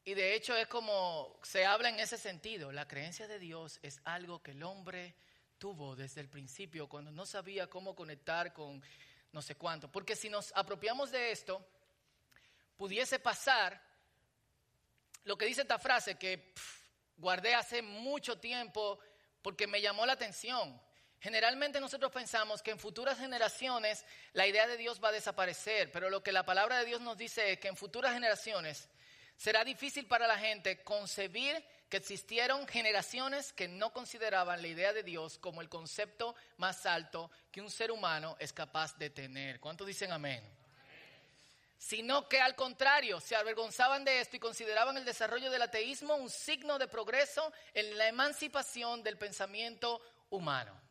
de 0.04 0.34
hecho 0.34 0.58
es 0.58 0.66
como 0.66 1.40
se 1.44 1.68
habla 1.68 1.90
en 1.90 2.00
ese 2.00 2.18
sentido. 2.18 2.72
La 2.72 2.88
creencia 2.88 3.28
de 3.28 3.38
Dios 3.38 3.78
es 3.84 4.02
algo 4.06 4.42
que 4.42 4.52
el 4.52 4.64
hombre 4.64 5.14
tuvo 5.60 5.96
desde 5.96 6.22
el 6.22 6.30
principio, 6.30 6.90
cuando 6.90 7.12
no 7.12 7.28
sabía 7.28 7.70
cómo 7.70 7.96
conectar 7.96 8.54
con 8.54 8.82
no 9.34 9.42
sé 9.44 9.54
cuánto. 9.54 9.92
Porque 9.92 10.16
si 10.16 10.28
nos 10.28 10.52
apropiamos 10.56 11.12
de 11.12 11.30
esto, 11.30 11.64
pudiese 12.76 13.20
pasar 13.20 13.80
lo 15.26 15.38
que 15.38 15.46
dice 15.46 15.62
esta 15.62 15.78
frase 15.78 16.18
que 16.18 16.56
guardé 17.18 17.54
hace 17.54 17.84
mucho 17.84 18.40
tiempo 18.40 19.00
porque 19.44 19.68
me 19.68 19.80
llamó 19.80 20.08
la 20.08 20.14
atención. 20.14 20.89
Generalmente 21.22 21.82
nosotros 21.82 22.12
pensamos 22.12 22.62
que 22.62 22.72
en 22.72 22.80
futuras 22.80 23.18
generaciones 23.18 24.06
la 24.32 24.48
idea 24.48 24.68
de 24.68 24.78
Dios 24.78 25.04
va 25.04 25.10
a 25.10 25.14
desaparecer, 25.14 25.92
pero 25.92 26.10
lo 26.10 26.24
que 26.24 26.32
la 26.32 26.46
palabra 26.46 26.78
de 26.78 26.86
Dios 26.86 27.02
nos 27.02 27.18
dice 27.18 27.52
es 27.52 27.60
que 27.60 27.68
en 27.68 27.76
futuras 27.76 28.14
generaciones 28.14 28.88
será 29.36 29.66
difícil 29.66 30.06
para 30.06 30.28
la 30.28 30.38
gente 30.38 30.82
concebir 30.82 31.62
que 31.90 31.98
existieron 31.98 32.66
generaciones 32.68 33.52
que 33.52 33.68
no 33.68 33.92
consideraban 33.92 34.62
la 34.62 34.68
idea 34.70 34.94
de 34.94 35.04
Dios 35.04 35.38
como 35.38 35.62
el 35.62 35.68
concepto 35.68 36.36
más 36.58 36.86
alto 36.86 37.30
que 37.52 37.62
un 37.62 37.72
ser 37.72 37.92
humano 37.92 38.38
es 38.40 38.54
capaz 38.54 38.98
de 38.98 39.10
tener. 39.10 39.60
¿Cuántos 39.60 39.88
dicen 39.88 40.12
amén? 40.14 40.42
Sino 41.78 42.30
que 42.30 42.40
al 42.40 42.56
contrario, 42.56 43.20
se 43.20 43.36
avergonzaban 43.36 44.06
de 44.06 44.22
esto 44.22 44.38
y 44.38 44.40
consideraban 44.40 44.98
el 44.98 45.06
desarrollo 45.06 45.50
del 45.50 45.64
ateísmo 45.64 46.16
un 46.16 46.30
signo 46.30 46.78
de 46.78 46.88
progreso 46.88 47.52
en 47.74 47.98
la 47.98 48.08
emancipación 48.08 49.04
del 49.04 49.18
pensamiento 49.18 50.02
humano. 50.30 50.89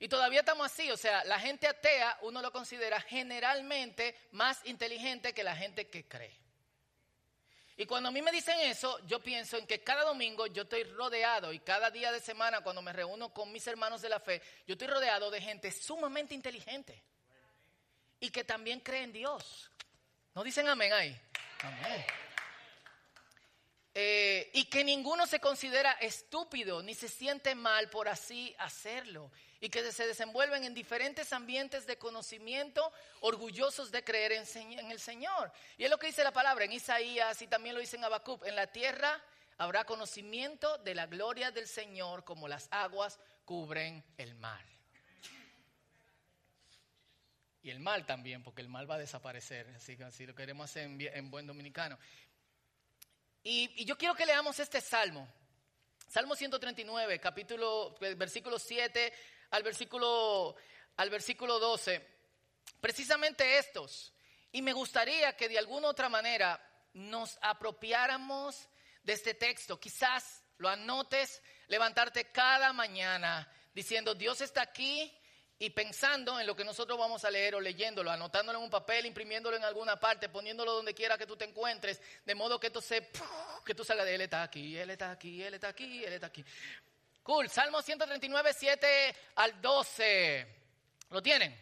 Y 0.00 0.08
todavía 0.08 0.40
estamos 0.40 0.66
así, 0.66 0.90
o 0.90 0.96
sea, 0.96 1.24
la 1.24 1.40
gente 1.40 1.66
atea 1.66 2.18
uno 2.22 2.40
lo 2.40 2.52
considera 2.52 3.00
generalmente 3.00 4.16
más 4.30 4.64
inteligente 4.64 5.34
que 5.34 5.42
la 5.42 5.56
gente 5.56 5.88
que 5.88 6.06
cree. 6.06 6.38
Y 7.76 7.86
cuando 7.86 8.08
a 8.08 8.12
mí 8.12 8.22
me 8.22 8.32
dicen 8.32 8.58
eso, 8.60 8.98
yo 9.06 9.20
pienso 9.20 9.56
en 9.56 9.66
que 9.66 9.82
cada 9.82 10.04
domingo 10.04 10.46
yo 10.48 10.62
estoy 10.62 10.84
rodeado 10.84 11.52
y 11.52 11.60
cada 11.60 11.90
día 11.90 12.10
de 12.10 12.20
semana 12.20 12.60
cuando 12.60 12.82
me 12.82 12.92
reúno 12.92 13.32
con 13.32 13.52
mis 13.52 13.66
hermanos 13.66 14.02
de 14.02 14.08
la 14.08 14.18
fe, 14.18 14.42
yo 14.66 14.72
estoy 14.72 14.88
rodeado 14.88 15.30
de 15.30 15.40
gente 15.40 15.70
sumamente 15.70 16.34
inteligente 16.34 17.04
y 18.18 18.30
que 18.30 18.42
también 18.44 18.80
cree 18.80 19.02
en 19.04 19.12
Dios. 19.12 19.70
¿No 20.34 20.42
dicen 20.42 20.68
amén 20.68 20.92
ahí? 20.92 21.20
Amén. 21.62 22.04
Eh, 24.00 24.52
y 24.54 24.66
que 24.66 24.84
ninguno 24.84 25.26
se 25.26 25.40
considera 25.40 25.90
estúpido 25.94 26.84
ni 26.84 26.94
se 26.94 27.08
siente 27.08 27.56
mal 27.56 27.90
por 27.90 28.08
así 28.08 28.54
hacerlo 28.60 29.32
y 29.60 29.70
que 29.70 29.90
se 29.90 30.06
desenvuelven 30.06 30.62
en 30.62 30.72
diferentes 30.72 31.32
ambientes 31.32 31.84
de 31.84 31.98
conocimiento, 31.98 32.92
orgullosos 33.22 33.90
de 33.90 34.04
creer 34.04 34.30
en, 34.30 34.90
el 34.92 35.00
Señor. 35.00 35.50
Y 35.76 35.82
es 35.82 35.90
lo 35.90 35.98
que 35.98 36.06
dice 36.06 36.22
la 36.22 36.32
palabra 36.32 36.64
en 36.64 36.74
Isaías 36.74 37.42
y 37.42 37.48
también 37.48 37.74
lo 37.74 37.80
dice 37.80 37.96
en 37.96 38.04
Habacuc, 38.04 38.46
en 38.46 38.54
la 38.54 38.68
tierra 38.68 39.20
habrá 39.56 39.82
conocimiento 39.84 40.78
de 40.78 40.94
la 40.94 41.06
gloria 41.06 41.50
del 41.50 41.66
Señor 41.66 42.22
como 42.22 42.46
las 42.46 42.68
aguas 42.70 43.18
cubren 43.44 44.04
el 44.16 44.36
mar. 44.36 44.64
Y 47.64 47.70
el 47.70 47.80
mal 47.80 48.06
también, 48.06 48.44
porque 48.44 48.62
el 48.62 48.68
mal 48.68 48.88
va 48.88 48.94
a 48.94 48.98
desaparecer, 48.98 49.66
así 49.74 49.96
que 49.96 50.04
así 50.04 50.24
lo 50.24 50.36
queremos 50.36 50.70
hacer 50.70 50.84
en, 50.84 51.30
buen 51.32 51.48
dominicano. 51.48 51.98
Y, 53.42 53.84
yo 53.84 53.96
quiero 53.96 54.14
que 54.14 54.26
leamos 54.26 54.58
este 54.58 54.80
salmo. 54.80 55.28
Salmo 56.08 56.34
139, 56.34 57.20
capítulo, 57.20 57.96
versículo 58.16 58.58
7 58.58 59.12
al 59.50 59.62
versículo, 59.62 60.56
al 60.96 61.10
versículo 61.10 61.58
12, 61.58 62.06
precisamente 62.80 63.58
estos. 63.58 64.12
Y 64.52 64.62
me 64.62 64.72
gustaría 64.72 65.36
que 65.36 65.48
de 65.48 65.58
alguna 65.58 65.88
otra 65.88 66.08
manera 66.08 66.62
nos 66.94 67.38
apropiáramos 67.42 68.68
de 69.02 69.12
este 69.12 69.34
texto. 69.34 69.78
Quizás 69.78 70.42
lo 70.56 70.68
anotes, 70.68 71.42
levantarte 71.68 72.30
cada 72.32 72.72
mañana 72.72 73.50
diciendo, 73.74 74.14
Dios 74.14 74.40
está 74.40 74.62
aquí 74.62 75.14
y 75.60 75.70
pensando 75.70 76.38
en 76.38 76.46
lo 76.46 76.54
que 76.54 76.64
nosotros 76.64 76.96
vamos 76.96 77.24
a 77.24 77.30
leer 77.30 77.56
o 77.56 77.60
leyéndolo, 77.60 78.10
anotándolo 78.10 78.58
en 78.58 78.64
un 78.64 78.70
papel, 78.70 79.06
imprimiéndolo 79.06 79.56
en 79.56 79.64
alguna 79.64 79.98
parte, 79.98 80.28
poniéndolo 80.28 80.72
donde 80.72 80.94
quiera 80.94 81.18
que 81.18 81.26
tú 81.26 81.36
te 81.36 81.44
encuentres, 81.44 82.00
de 82.24 82.34
modo 82.34 82.60
que 82.60 82.68
esto 82.68 82.80
se, 82.80 83.10
que 83.64 83.74
tú 83.74 83.84
salgas 83.84 84.06
de 84.06 84.14
Él 84.14 84.20
está 84.20 84.44
aquí, 84.44 84.76
Él 84.76 84.90
está 84.90 85.10
aquí, 85.10 85.42
Él 85.42 85.54
está 85.54 85.68
aquí, 85.68 86.04
Él 86.04 86.12
está 86.12 86.28
aquí. 86.28 86.44
Cool. 87.24 87.50
Salmo 87.50 87.82
139, 87.82 88.52
7 88.56 89.16
al 89.34 89.60
12. 89.60 90.46
¿Lo 91.10 91.22
tienen? 91.22 91.58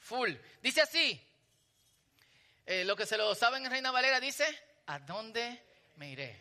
Full. 0.00 0.34
Dice 0.60 0.82
así. 0.82 1.24
Eh, 2.66 2.84
lo 2.84 2.96
que 2.96 3.06
se 3.06 3.16
lo 3.16 3.34
saben 3.34 3.64
en 3.64 3.70
Reina 3.70 3.90
Valera 3.90 4.20
dice, 4.20 4.44
¿a 4.86 4.98
dónde 4.98 5.62
me 5.96 6.10
iré? 6.10 6.38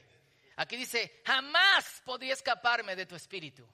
Aquí 0.58 0.76
dice, 0.76 1.22
jamás 1.26 2.02
podría 2.04 2.34
escaparme 2.34 2.96
de 2.96 3.06
tu 3.06 3.16
espíritu. 3.16 3.66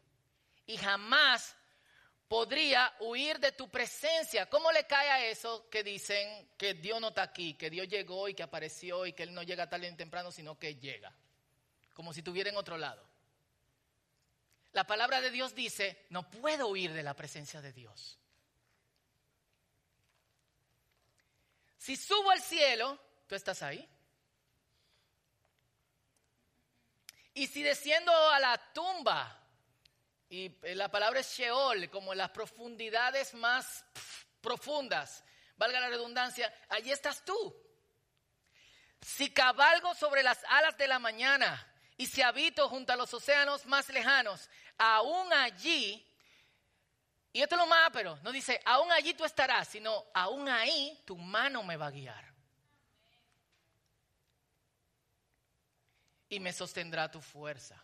Y 0.67 0.77
jamás 0.77 1.55
podría 2.27 2.93
huir 2.99 3.39
de 3.39 3.51
tu 3.51 3.69
presencia. 3.69 4.49
¿Cómo 4.49 4.71
le 4.71 4.85
cae 4.85 5.09
a 5.09 5.25
eso 5.25 5.69
que 5.69 5.83
dicen 5.83 6.49
que 6.57 6.73
Dios 6.73 6.99
no 6.99 7.09
está 7.09 7.23
aquí, 7.23 7.53
que 7.55 7.69
Dios 7.69 7.87
llegó 7.87 8.27
y 8.27 8.33
que 8.33 8.43
apareció 8.43 9.05
y 9.05 9.13
que 9.13 9.23
Él 9.23 9.33
no 9.33 9.43
llega 9.43 9.69
tarde 9.69 9.89
ni 9.89 9.97
temprano, 9.97 10.31
sino 10.31 10.57
que 10.57 10.75
llega? 10.75 11.13
Como 11.93 12.13
si 12.13 12.21
estuviera 12.21 12.49
en 12.49 12.57
otro 12.57 12.77
lado. 12.77 13.05
La 14.71 14.87
palabra 14.87 15.21
de 15.21 15.29
Dios 15.29 15.53
dice, 15.53 16.05
no 16.09 16.29
puedo 16.29 16.67
huir 16.67 16.93
de 16.93 17.03
la 17.03 17.13
presencia 17.13 17.61
de 17.61 17.71
Dios. 17.71 18.17
Si 21.77 21.95
subo 21.95 22.31
al 22.31 22.41
cielo, 22.41 22.99
tú 23.27 23.35
estás 23.35 23.61
ahí. 23.61 23.87
Y 27.35 27.47
si 27.47 27.61
desciendo 27.61 28.11
a 28.29 28.39
la 28.39 28.73
tumba, 28.73 29.42
y 30.33 30.49
la 30.73 30.89
palabra 30.89 31.19
es 31.19 31.37
Sheol, 31.37 31.91
como 31.91 32.15
las 32.15 32.31
profundidades 32.31 33.35
más 33.35 33.85
profundas, 34.41 35.23
valga 35.57 35.79
la 35.79 35.89
redundancia, 35.89 36.51
allí 36.69 36.91
estás 36.91 37.23
tú. 37.23 37.55
Si 38.99 39.31
cabalgo 39.31 39.93
sobre 39.93 40.23
las 40.23 40.43
alas 40.45 40.75
de 40.75 40.87
la 40.87 40.97
mañana 40.97 41.71
y 41.97 42.07
si 42.07 42.23
habito 42.23 42.67
junto 42.67 42.91
a 42.91 42.95
los 42.95 43.13
océanos 43.13 43.67
más 43.67 43.89
lejanos, 43.89 44.49
aún 44.79 45.31
allí, 45.33 46.03
y 47.31 47.39
esto 47.43 47.53
es 47.53 47.59
lo 47.59 47.67
más 47.67 47.91
pero, 47.93 48.17
no 48.23 48.31
dice, 48.31 48.59
aún 48.65 48.91
allí 48.91 49.13
tú 49.13 49.25
estarás, 49.25 49.67
sino 49.67 50.03
aún 50.15 50.49
ahí 50.49 50.99
tu 51.05 51.15
mano 51.15 51.61
me 51.61 51.77
va 51.77 51.87
a 51.87 51.91
guiar. 51.91 52.33
Y 56.27 56.39
me 56.39 56.51
sostendrá 56.51 57.11
tu 57.11 57.21
fuerza. 57.21 57.79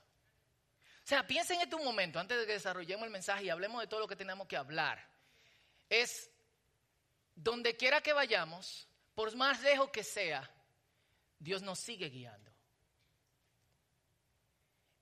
Sea, 1.10 1.26
piensen 1.26 1.56
en 1.56 1.64
este 1.64 1.76
momento, 1.76 2.20
antes 2.20 2.38
de 2.38 2.46
que 2.46 2.52
desarrollemos 2.52 3.04
el 3.04 3.10
mensaje 3.10 3.46
y 3.46 3.50
hablemos 3.50 3.82
de 3.82 3.88
todo 3.88 4.02
lo 4.02 4.08
que 4.08 4.16
tenemos 4.16 4.48
que 4.48 4.56
hablar. 4.56 5.04
Es, 5.90 6.30
donde 7.34 7.76
quiera 7.76 8.00
que 8.00 8.14
vayamos, 8.14 8.88
por 9.16 9.36
más 9.36 9.60
lejos 9.62 9.90
que 9.90 10.04
sea, 10.04 10.48
Dios 11.40 11.64
nos 11.64 11.80
sigue 11.80 12.10
guiando. 12.10 12.52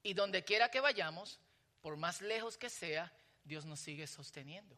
Y 0.02 0.14
donde 0.14 0.46
quiera 0.46 0.72
que 0.72 0.80
vayamos, 0.80 1.42
por 1.82 1.98
más 1.98 2.22
lejos 2.22 2.58
que 2.58 2.70
sea, 2.70 3.12
Dios 3.44 3.66
nos 3.66 3.82
sigue 3.82 4.08
sosteniendo. 4.08 4.78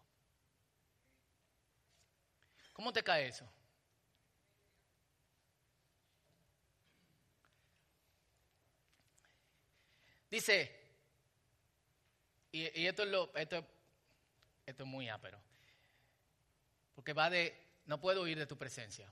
¿Cómo 2.74 2.92
te 2.92 3.04
cae 3.04 3.28
eso? 3.28 3.48
Dice, 10.32 10.79
y, 12.52 12.86
esto, 12.86 13.04
es 13.04 13.10
lo, 13.10 13.34
esto, 13.36 13.66
esto 14.66 14.84
es 14.84 14.90
muy 14.90 15.10
ápero, 15.10 15.40
porque 16.96 17.14
va 17.14 17.30
de, 17.30 17.56
no 17.86 18.00
puedo 18.00 18.24
huir 18.24 18.38
de 18.38 18.48
tu 18.48 18.58
presencia. 18.58 19.12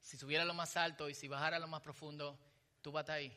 Si 0.00 0.16
subiera 0.16 0.42
a 0.42 0.46
lo 0.46 0.54
más 0.54 0.76
alto 0.76 1.08
y 1.08 1.14
si 1.14 1.28
bajara 1.28 1.56
a 1.56 1.60
lo 1.60 1.68
más 1.68 1.80
profundo, 1.80 2.38
tú 2.80 2.90
vas 2.90 3.08
ahí. 3.08 3.36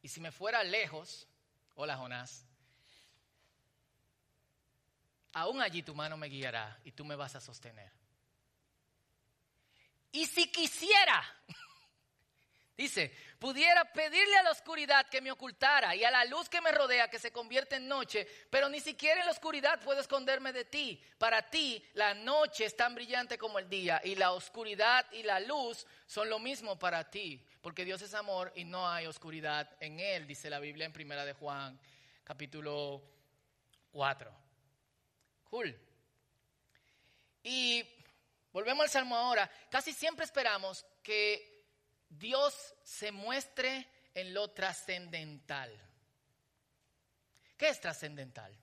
Y 0.00 0.08
si 0.08 0.20
me 0.20 0.30
fuera 0.30 0.62
lejos, 0.62 1.26
hola 1.74 1.96
Jonás, 1.96 2.44
aún 5.32 5.60
allí 5.60 5.82
tu 5.82 5.94
mano 5.94 6.16
me 6.16 6.28
guiará 6.28 6.80
y 6.84 6.92
tú 6.92 7.04
me 7.04 7.16
vas 7.16 7.34
a 7.34 7.40
sostener. 7.40 7.90
Y 10.12 10.26
si 10.26 10.50
quisiera, 10.52 11.22
Dice, 12.76 13.14
pudiera 13.38 13.84
pedirle 13.92 14.34
a 14.38 14.44
la 14.44 14.50
oscuridad 14.50 15.06
que 15.08 15.20
me 15.20 15.30
ocultara 15.30 15.94
y 15.94 16.04
a 16.04 16.10
la 16.10 16.24
luz 16.24 16.48
que 16.48 16.62
me 16.62 16.72
rodea 16.72 17.08
que 17.08 17.18
se 17.18 17.30
convierte 17.30 17.76
en 17.76 17.86
noche, 17.86 18.26
pero 18.48 18.70
ni 18.70 18.80
siquiera 18.80 19.20
en 19.20 19.26
la 19.26 19.32
oscuridad 19.32 19.80
puedo 19.82 20.00
esconderme 20.00 20.52
de 20.54 20.64
ti. 20.64 21.02
Para 21.18 21.50
ti 21.50 21.84
la 21.92 22.14
noche 22.14 22.64
es 22.64 22.74
tan 22.74 22.94
brillante 22.94 23.36
como 23.36 23.58
el 23.58 23.68
día 23.68 24.00
y 24.02 24.14
la 24.14 24.32
oscuridad 24.32 25.06
y 25.12 25.22
la 25.22 25.38
luz 25.40 25.86
son 26.06 26.30
lo 26.30 26.38
mismo 26.38 26.78
para 26.78 27.10
ti, 27.10 27.44
porque 27.60 27.84
Dios 27.84 28.00
es 28.00 28.14
amor 28.14 28.50
y 28.56 28.64
no 28.64 28.88
hay 28.88 29.06
oscuridad 29.06 29.76
en 29.78 30.00
él, 30.00 30.26
dice 30.26 30.48
la 30.48 30.58
Biblia 30.58 30.86
en 30.86 30.94
Primera 30.94 31.26
de 31.26 31.34
Juan, 31.34 31.78
capítulo 32.24 33.02
4. 33.90 34.32
Cool. 35.50 35.78
Y 37.42 37.84
volvemos 38.50 38.84
al 38.84 38.90
Salmo 38.90 39.14
ahora. 39.14 39.50
Casi 39.68 39.92
siempre 39.92 40.24
esperamos 40.24 40.86
que 41.02 41.51
Dios 42.18 42.74
se 42.82 43.10
muestre 43.12 43.88
en 44.14 44.34
lo 44.34 44.50
trascendental. 44.50 45.70
¿Qué 47.56 47.68
es 47.68 47.80
trascendental? 47.80 48.56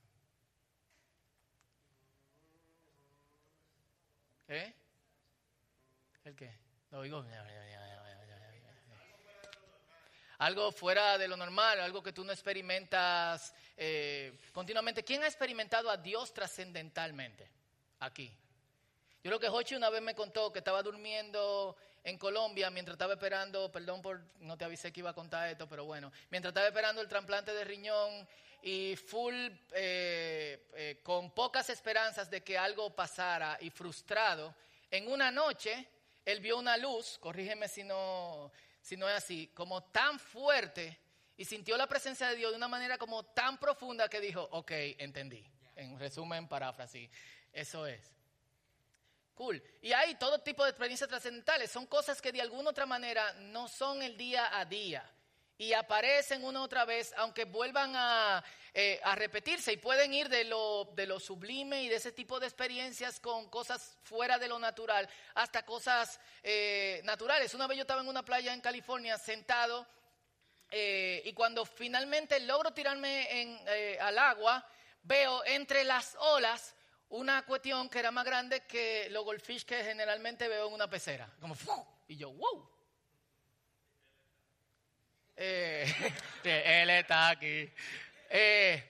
¿Eh? 4.48 4.74
¿El 6.26 6.36
qué? 6.36 6.58
Lo. 6.92 7.04
Algo 10.40 10.72
fuera 10.72 11.18
de 11.18 11.28
lo 11.28 11.36
normal, 11.36 11.82
algo 11.82 12.02
que 12.02 12.14
tú 12.14 12.24
no 12.24 12.32
experimentas 12.32 13.54
eh, 13.76 14.40
continuamente. 14.54 15.04
¿Quién 15.04 15.24
ha 15.24 15.28
experimentado 15.28 15.90
a 15.90 15.98
Dios 15.98 16.34
trascendentalmente? 16.34 17.50
Aquí. 18.00 18.34
Yo 19.22 19.30
creo 19.30 19.40
que 19.40 19.50
Jochi 19.50 19.76
una 19.76 19.90
vez 19.90 20.02
me 20.02 20.16
contó 20.16 20.52
que 20.52 20.60
estaba 20.60 20.82
durmiendo 20.82 21.76
en 22.04 22.18
Colombia 22.18 22.70
mientras 22.70 22.96
estaba 22.96 23.14
esperando, 23.14 23.72
perdón 23.72 24.02
por 24.02 24.22
no 24.40 24.58
te 24.58 24.66
avisé 24.66 24.92
que 24.92 25.02
iba 25.02 25.10
a 25.10 25.14
contar 25.14 25.50
esto, 25.50 25.68
pero 25.68 25.86
bueno, 25.86 26.12
mientras 26.30 26.52
estaba 26.52 26.68
esperando 26.68 27.02
el 27.02 27.08
trasplante 27.08 27.54
de 27.54 27.64
riñón 27.64 28.28
y 28.62 28.96
full, 28.96 29.36
eh, 29.72 30.68
eh, 30.74 31.00
con 31.04 31.32
pocas 31.32 31.70
esperanzas 31.70 32.30
de 32.30 32.42
que 32.42 32.58
algo 32.58 32.96
pasara 32.96 33.58
y 33.62 33.70
frustrado, 33.70 34.56
en 34.92 35.12
una 35.12 35.32
noche 35.32 35.88
él 36.26 36.40
vio 36.42 36.58
una 36.58 36.78
luz, 36.78 37.18
corrígeme 37.20 37.68
si 37.68 37.84
no, 37.84 38.52
si 38.82 38.98
no 38.98 39.08
es 39.10 39.16
así, 39.16 39.52
como 39.54 39.84
tan 39.84 40.20
fuerte 40.20 41.00
y 41.38 41.46
sintió 41.46 41.78
la 41.78 41.88
presencia 41.88 42.28
de 42.28 42.36
Dios 42.36 42.52
de 42.52 42.58
una 42.58 42.68
manera 42.68 42.98
como 42.98 43.24
tan 43.24 43.58
profunda 43.58 44.10
que 44.10 44.20
dijo, 44.20 44.48
ok, 44.52 44.72
entendí. 44.98 45.46
En 45.76 45.98
resumen, 45.98 46.50
paráfrasis, 46.50 47.10
eso 47.54 47.88
es. 47.88 48.19
Y 49.82 49.94
hay 49.94 50.16
todo 50.16 50.40
tipo 50.40 50.64
de 50.64 50.72
experiencias 50.72 51.10
trascendentales. 51.10 51.72
Son 51.72 51.86
cosas 51.86 52.22
que 52.22 52.32
de 52.32 52.42
alguna 52.42 52.72
otra 52.72 52.86
manera 52.86 53.34
no 53.34 53.68
son 53.68 54.02
el 54.02 54.18
día 54.18 54.60
a 54.60 54.66
día. 54.66 55.10
Y 55.58 55.74
aparecen 55.74 56.44
una 56.44 56.62
otra 56.62 56.86
vez, 56.86 57.14
aunque 57.18 57.46
vuelvan 57.46 57.94
a, 57.96 58.44
eh, 58.74 59.00
repetirse 59.16 59.74
y 59.74 59.78
pueden 59.78 60.14
ir 60.14 60.30
de 60.30 60.44
lo, 60.44 60.92
de 60.96 61.06
lo 61.06 61.20
sublime 61.20 61.84
y 61.84 61.90
de 61.90 61.96
ese 61.96 62.12
tipo 62.12 62.40
de 62.40 62.48
experiencias 62.48 63.20
con 63.20 63.50
cosas 63.50 63.98
fuera 64.04 64.38
de 64.38 64.48
lo 64.48 64.60
natural 64.60 65.10
hasta 65.36 65.66
cosas 65.66 66.20
eh, 66.44 67.02
naturales. 67.04 67.54
Una 67.54 67.68
vez 67.68 67.78
yo 67.78 67.82
estaba 67.82 68.02
en 68.02 68.08
una 68.08 68.24
playa 68.24 68.54
en 68.54 68.62
California 68.62 69.18
sentado 69.18 69.88
eh, 70.70 71.22
y 71.26 71.34
cuando 71.34 71.66
finalmente 71.66 72.40
logro 72.42 72.72
tirarme 72.72 73.98
al 74.00 74.18
agua, 74.18 74.66
veo 75.04 75.44
entre 75.46 75.84
las 75.84 76.16
olas 76.20 76.76
una 77.10 77.44
cuestión 77.44 77.90
que 77.90 78.00
era 78.00 78.12
más 78.12 78.26
grande 78.26 78.62
que 78.62 79.10
los 79.10 79.24
goldfish 79.24 79.66
que 79.66 79.84
generalmente 79.84 80.48
veo 80.48 80.68
en 80.68 80.74
una 80.74 80.90
pecera. 80.90 81.30
Como, 81.40 81.56
y 82.08 82.16
yo, 82.16 82.32
wow. 82.32 82.70
Eh, 85.36 85.86
él 86.44 86.90
está 86.92 87.30
aquí. 87.30 87.72
Eh, 88.30 88.84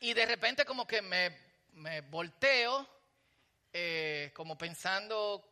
y 0.00 0.14
de 0.14 0.26
repente 0.26 0.64
como 0.64 0.86
que 0.86 1.02
me, 1.02 1.36
me 1.72 2.00
volteo, 2.02 2.88
eh, 3.72 4.30
como 4.34 4.56
pensando 4.56 5.50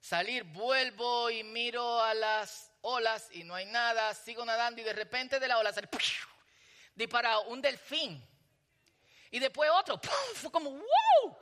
salir, 0.00 0.42
vuelvo 0.42 1.30
y 1.30 1.44
miro 1.44 2.02
a 2.02 2.12
las 2.12 2.72
olas 2.80 3.28
y 3.32 3.44
no 3.44 3.54
hay 3.54 3.66
nada, 3.66 4.12
sigo 4.14 4.44
nadando 4.44 4.80
y 4.80 4.84
de 4.84 4.92
repente 4.92 5.38
de 5.38 5.46
la 5.46 5.58
ola 5.58 5.72
sale, 5.72 5.88
dispara 6.96 7.38
un 7.38 7.62
delfín 7.62 8.31
y 9.32 9.40
después 9.40 9.68
otro, 9.74 10.00
fue 10.34 10.52
como, 10.52 10.70
¡wow! 10.70 11.36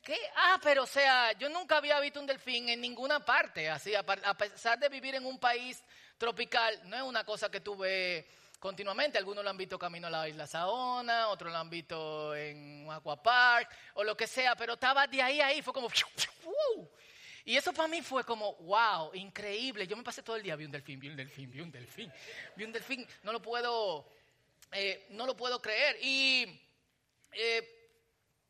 ¿Qué? 0.00 0.16
Ah, 0.36 0.60
pero 0.62 0.84
o 0.84 0.86
sea, 0.86 1.32
yo 1.32 1.48
nunca 1.48 1.78
había 1.78 1.98
visto 1.98 2.20
un 2.20 2.26
delfín 2.26 2.68
en 2.68 2.80
ninguna 2.80 3.18
parte, 3.18 3.68
así, 3.68 3.94
a 3.94 4.04
pesar 4.04 4.78
de 4.78 4.88
vivir 4.88 5.16
en 5.16 5.26
un 5.26 5.38
país 5.38 5.82
tropical, 6.16 6.80
no 6.84 6.96
es 6.96 7.02
una 7.02 7.24
cosa 7.24 7.50
que 7.50 7.60
tuve 7.60 8.26
continuamente. 8.58 9.18
Algunos 9.18 9.44
lo 9.44 9.50
han 9.50 9.56
visto 9.56 9.78
camino 9.78 10.08
a 10.08 10.10
la 10.10 10.28
isla 10.28 10.46
Saona, 10.46 11.28
otros 11.28 11.52
lo 11.52 11.58
han 11.58 11.70
visto 11.70 12.34
en 12.34 12.86
un 12.86 12.92
aquapark 12.92 13.70
o 13.94 14.04
lo 14.04 14.16
que 14.16 14.26
sea, 14.26 14.54
pero 14.56 14.74
estaba 14.74 15.06
de 15.06 15.22
ahí 15.22 15.40
a 15.40 15.46
ahí, 15.46 15.62
fue 15.62 15.72
como, 15.72 15.88
¡wow! 16.44 16.90
Y 17.44 17.56
eso 17.56 17.72
para 17.72 17.88
mí 17.88 18.02
fue 18.02 18.24
como, 18.24 18.54
wow, 18.56 19.14
increíble. 19.14 19.86
Yo 19.86 19.96
me 19.96 20.02
pasé 20.02 20.22
todo 20.22 20.36
el 20.36 20.42
día, 20.42 20.54
vi 20.54 20.66
un 20.66 20.70
delfín, 20.70 21.00
vi 21.00 21.08
un 21.08 21.16
delfín, 21.16 21.50
vi 21.50 21.60
un 21.60 21.70
delfín, 21.70 22.12
vi 22.56 22.64
un 22.64 22.72
delfín, 22.72 23.08
no 23.22 23.32
lo 23.32 23.40
puedo, 23.40 24.06
eh, 24.72 25.06
no 25.10 25.24
lo 25.24 25.34
puedo 25.34 25.62
creer. 25.62 25.96
Y 26.02 26.60
eh, 27.40 27.78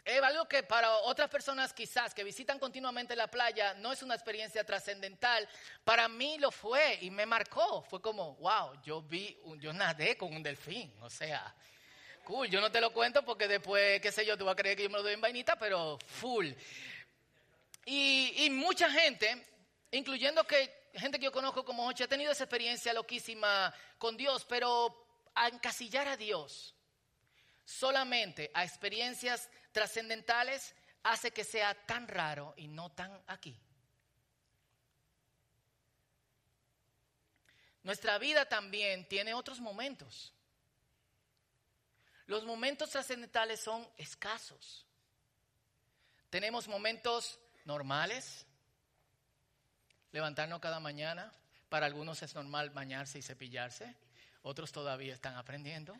es 0.03 0.23
algo 0.23 0.49
que 0.49 0.63
para 0.63 0.91
otras 1.01 1.29
personas 1.29 1.75
quizás 1.75 2.15
que 2.15 2.25
visitan 2.25 2.59
continuamente 2.59 3.15
la 3.15 3.27
playa 3.27 3.75
no 3.75 3.93
es 3.93 4.03
una 4.03 4.15
experiencia 4.15 4.65
trascendental. 4.65 5.47
Para 5.85 6.09
mí 6.09 6.39
lo 6.39 6.51
fue 6.51 6.99
y 7.03 7.11
me 7.11 7.27
marcó. 7.27 7.83
Fue 7.83 8.01
como, 8.01 8.37
wow, 8.37 8.81
yo 8.83 9.03
vi, 9.03 9.39
yo 9.59 9.75
nadé 9.75 10.17
con 10.17 10.35
un 10.35 10.43
delfín. 10.43 10.91
O 11.03 11.11
sea, 11.11 11.55
cool. 12.25 12.49
Yo 12.49 12.63
no 12.63 12.73
te 12.73 12.81
lo 12.81 12.91
cuento 12.95 13.23
porque 13.23 13.47
después, 13.47 14.01
qué 14.01 14.11
sé 14.11 14.25
yo, 14.25 14.39
tú 14.39 14.47
vas 14.47 14.55
a 14.55 14.57
creer 14.57 14.79
que 14.79 14.85
yo 14.85 14.91
me 14.91 14.97
lo 14.97 15.03
doy 15.03 15.13
en 15.13 15.21
vainita, 15.21 15.57
pero 15.59 15.99
full. 16.07 16.49
Y, 17.85 18.45
y 18.45 18.49
mucha 18.49 18.91
gente, 18.91 19.47
incluyendo 19.91 20.45
que 20.45 20.89
gente 20.95 21.19
que 21.19 21.27
yo 21.27 21.33
conozco 21.33 21.67
como 21.67 21.87
Ocho, 21.87 22.05
ha 22.05 22.09
tenido 22.09 22.33
esa 22.33 22.45
experiencia 22.45 22.95
loquísima 22.95 23.75
con 23.99 24.17
Dios, 24.17 24.47
pero 24.49 25.07
a 25.35 25.49
encasillar 25.49 26.09
a 26.09 26.17
Dios 26.17 26.75
solamente 27.69 28.51
a 28.55 28.65
experiencias 28.65 29.51
trascendentales 29.73 30.75
hace 31.03 31.33
que 31.33 31.45
sea 31.45 31.75
tan 31.85 32.09
raro 32.09 32.55
y 32.57 32.67
no 32.67 32.91
tan 32.91 33.23
aquí. 33.27 33.61
Nuestra 37.83 38.17
vida 38.17 38.47
también 38.47 39.07
tiene 39.07 39.35
otros 39.35 39.61
momentos. 39.61 40.33
Los 42.25 42.45
momentos 42.45 42.89
trascendentales 42.89 43.61
son 43.61 43.87
escasos. 43.99 44.87
Tenemos 46.31 46.69
momentos 46.69 47.39
normales, 47.67 48.47
levantarnos 50.11 50.61
cada 50.61 50.81
mañana. 50.81 51.31
Para 51.69 51.85
algunos 51.85 52.23
es 52.23 52.35
normal 52.35 52.71
bañarse 52.71 53.19
y 53.19 53.23
cepillarse, 53.23 53.95
otros 54.41 54.73
todavía 54.73 55.13
están 55.13 55.37
aprendiendo 55.37 55.95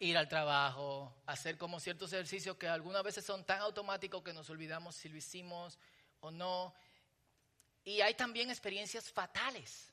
ir 0.00 0.16
al 0.16 0.28
trabajo, 0.28 1.14
hacer 1.26 1.56
como 1.56 1.80
ciertos 1.80 2.12
ejercicios 2.12 2.56
que 2.56 2.68
algunas 2.68 3.02
veces 3.02 3.24
son 3.24 3.44
tan 3.44 3.60
automáticos 3.60 4.22
que 4.22 4.32
nos 4.32 4.48
olvidamos 4.50 4.94
si 4.94 5.08
lo 5.08 5.16
hicimos 5.16 5.78
o 6.20 6.30
no. 6.30 6.74
Y 7.84 8.00
hay 8.00 8.14
también 8.14 8.50
experiencias 8.50 9.10
fatales. 9.10 9.92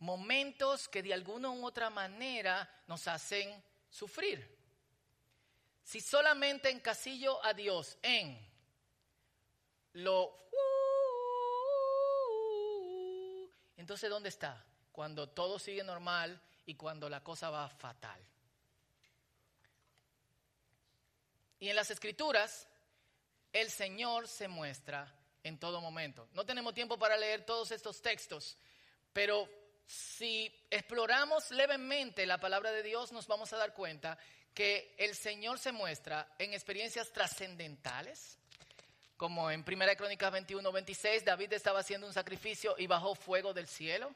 Momentos 0.00 0.88
que 0.88 1.02
de 1.02 1.14
alguna 1.14 1.50
u 1.50 1.64
otra 1.64 1.90
manera 1.90 2.68
nos 2.86 3.06
hacen 3.08 3.62
sufrir. 3.90 4.56
Si 5.82 6.00
solamente 6.00 6.70
encasillo 6.70 7.44
a 7.44 7.54
Dios 7.54 7.96
en 8.02 8.38
lo... 9.94 10.36
entonces, 13.76 14.10
¿dónde 14.10 14.28
está? 14.28 14.64
Cuando 14.92 15.28
todo 15.28 15.58
sigue 15.58 15.82
normal 15.82 16.40
y 16.68 16.74
cuando 16.74 17.08
la 17.08 17.24
cosa 17.24 17.48
va 17.48 17.66
fatal. 17.66 18.20
Y 21.60 21.70
en 21.70 21.74
las 21.74 21.90
escrituras, 21.90 22.68
el 23.54 23.70
Señor 23.70 24.28
se 24.28 24.48
muestra 24.48 25.10
en 25.42 25.58
todo 25.58 25.80
momento. 25.80 26.28
No 26.34 26.44
tenemos 26.44 26.74
tiempo 26.74 26.98
para 26.98 27.16
leer 27.16 27.46
todos 27.46 27.70
estos 27.70 28.02
textos, 28.02 28.58
pero 29.14 29.48
si 29.86 30.54
exploramos 30.70 31.50
levemente 31.52 32.26
la 32.26 32.38
palabra 32.38 32.70
de 32.70 32.82
Dios, 32.82 33.12
nos 33.12 33.26
vamos 33.26 33.50
a 33.54 33.56
dar 33.56 33.72
cuenta 33.72 34.18
que 34.52 34.94
el 34.98 35.14
Señor 35.16 35.58
se 35.58 35.72
muestra 35.72 36.34
en 36.38 36.52
experiencias 36.52 37.10
trascendentales, 37.14 38.36
como 39.16 39.50
en 39.50 39.64
1 39.66 39.96
Crónicas 39.96 40.30
21, 40.30 40.70
26, 40.70 41.24
David 41.24 41.54
estaba 41.54 41.80
haciendo 41.80 42.06
un 42.06 42.12
sacrificio 42.12 42.74
y 42.76 42.86
bajó 42.86 43.14
fuego 43.14 43.54
del 43.54 43.68
cielo. 43.68 44.14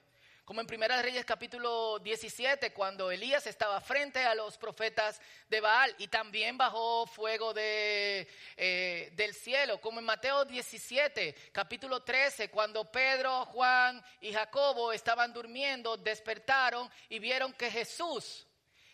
Como 0.52 0.60
en 0.60 0.66
Primera 0.66 1.00
Reyes 1.00 1.24
capítulo 1.24 1.98
17, 2.00 2.74
cuando 2.74 3.10
Elías 3.10 3.46
estaba 3.46 3.80
frente 3.80 4.22
a 4.22 4.34
los 4.34 4.58
profetas 4.58 5.18
de 5.48 5.62
Baal 5.62 5.94
y 5.96 6.08
también 6.08 6.58
bajó 6.58 7.06
fuego 7.06 7.54
de, 7.54 8.28
eh, 8.58 9.10
del 9.14 9.32
cielo. 9.32 9.80
Como 9.80 9.98
en 9.98 10.04
Mateo 10.04 10.44
17, 10.44 11.34
capítulo 11.52 12.02
13, 12.02 12.50
cuando 12.50 12.84
Pedro, 12.84 13.46
Juan 13.46 14.04
y 14.20 14.30
Jacobo 14.30 14.92
estaban 14.92 15.32
durmiendo, 15.32 15.96
despertaron 15.96 16.86
y 17.08 17.18
vieron 17.18 17.54
que 17.54 17.70
Jesús, 17.70 18.46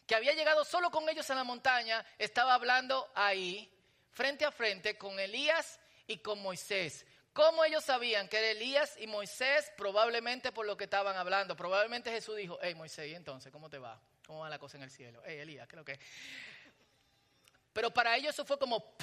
que 0.06 0.14
había 0.14 0.34
llegado 0.34 0.64
solo 0.64 0.92
con 0.92 1.08
ellos 1.08 1.28
a 1.28 1.34
la 1.34 1.42
montaña, 1.42 2.06
estaba 2.18 2.54
hablando 2.54 3.10
ahí, 3.16 3.68
frente 4.12 4.44
a 4.44 4.52
frente, 4.52 4.96
con 4.96 5.18
Elías 5.18 5.80
y 6.06 6.18
con 6.18 6.40
Moisés. 6.40 7.04
¿Cómo 7.38 7.64
ellos 7.64 7.85
sabían 7.85 8.27
que 8.27 8.37
era 8.37 8.48
Elías 8.48 8.96
y 8.98 9.07
Moisés? 9.07 9.70
Probablemente 9.77 10.51
por 10.51 10.66
lo 10.66 10.77
que 10.77 10.83
estaban 10.83 11.16
hablando. 11.16 11.55
Probablemente 11.55 12.11
Jesús 12.11 12.35
dijo, 12.35 12.59
hey 12.61 12.74
Moisés, 12.74 13.09
¿y 13.09 13.14
entonces 13.14 13.53
cómo 13.53 13.70
te 13.70 13.79
va? 13.79 13.96
¿Cómo 14.27 14.40
va 14.40 14.48
la 14.48 14.59
cosa 14.59 14.77
en 14.77 14.83
el 14.83 14.90
cielo? 14.90 15.22
Hey 15.24 15.38
Elías, 15.38 15.68
¿qué 15.68 15.77
lo 15.77 15.85
que 15.85 16.01
Pero 17.72 17.92
para 17.92 18.16
ellos 18.16 18.35
eso 18.35 18.44
fue 18.44 18.59
como... 18.59 18.96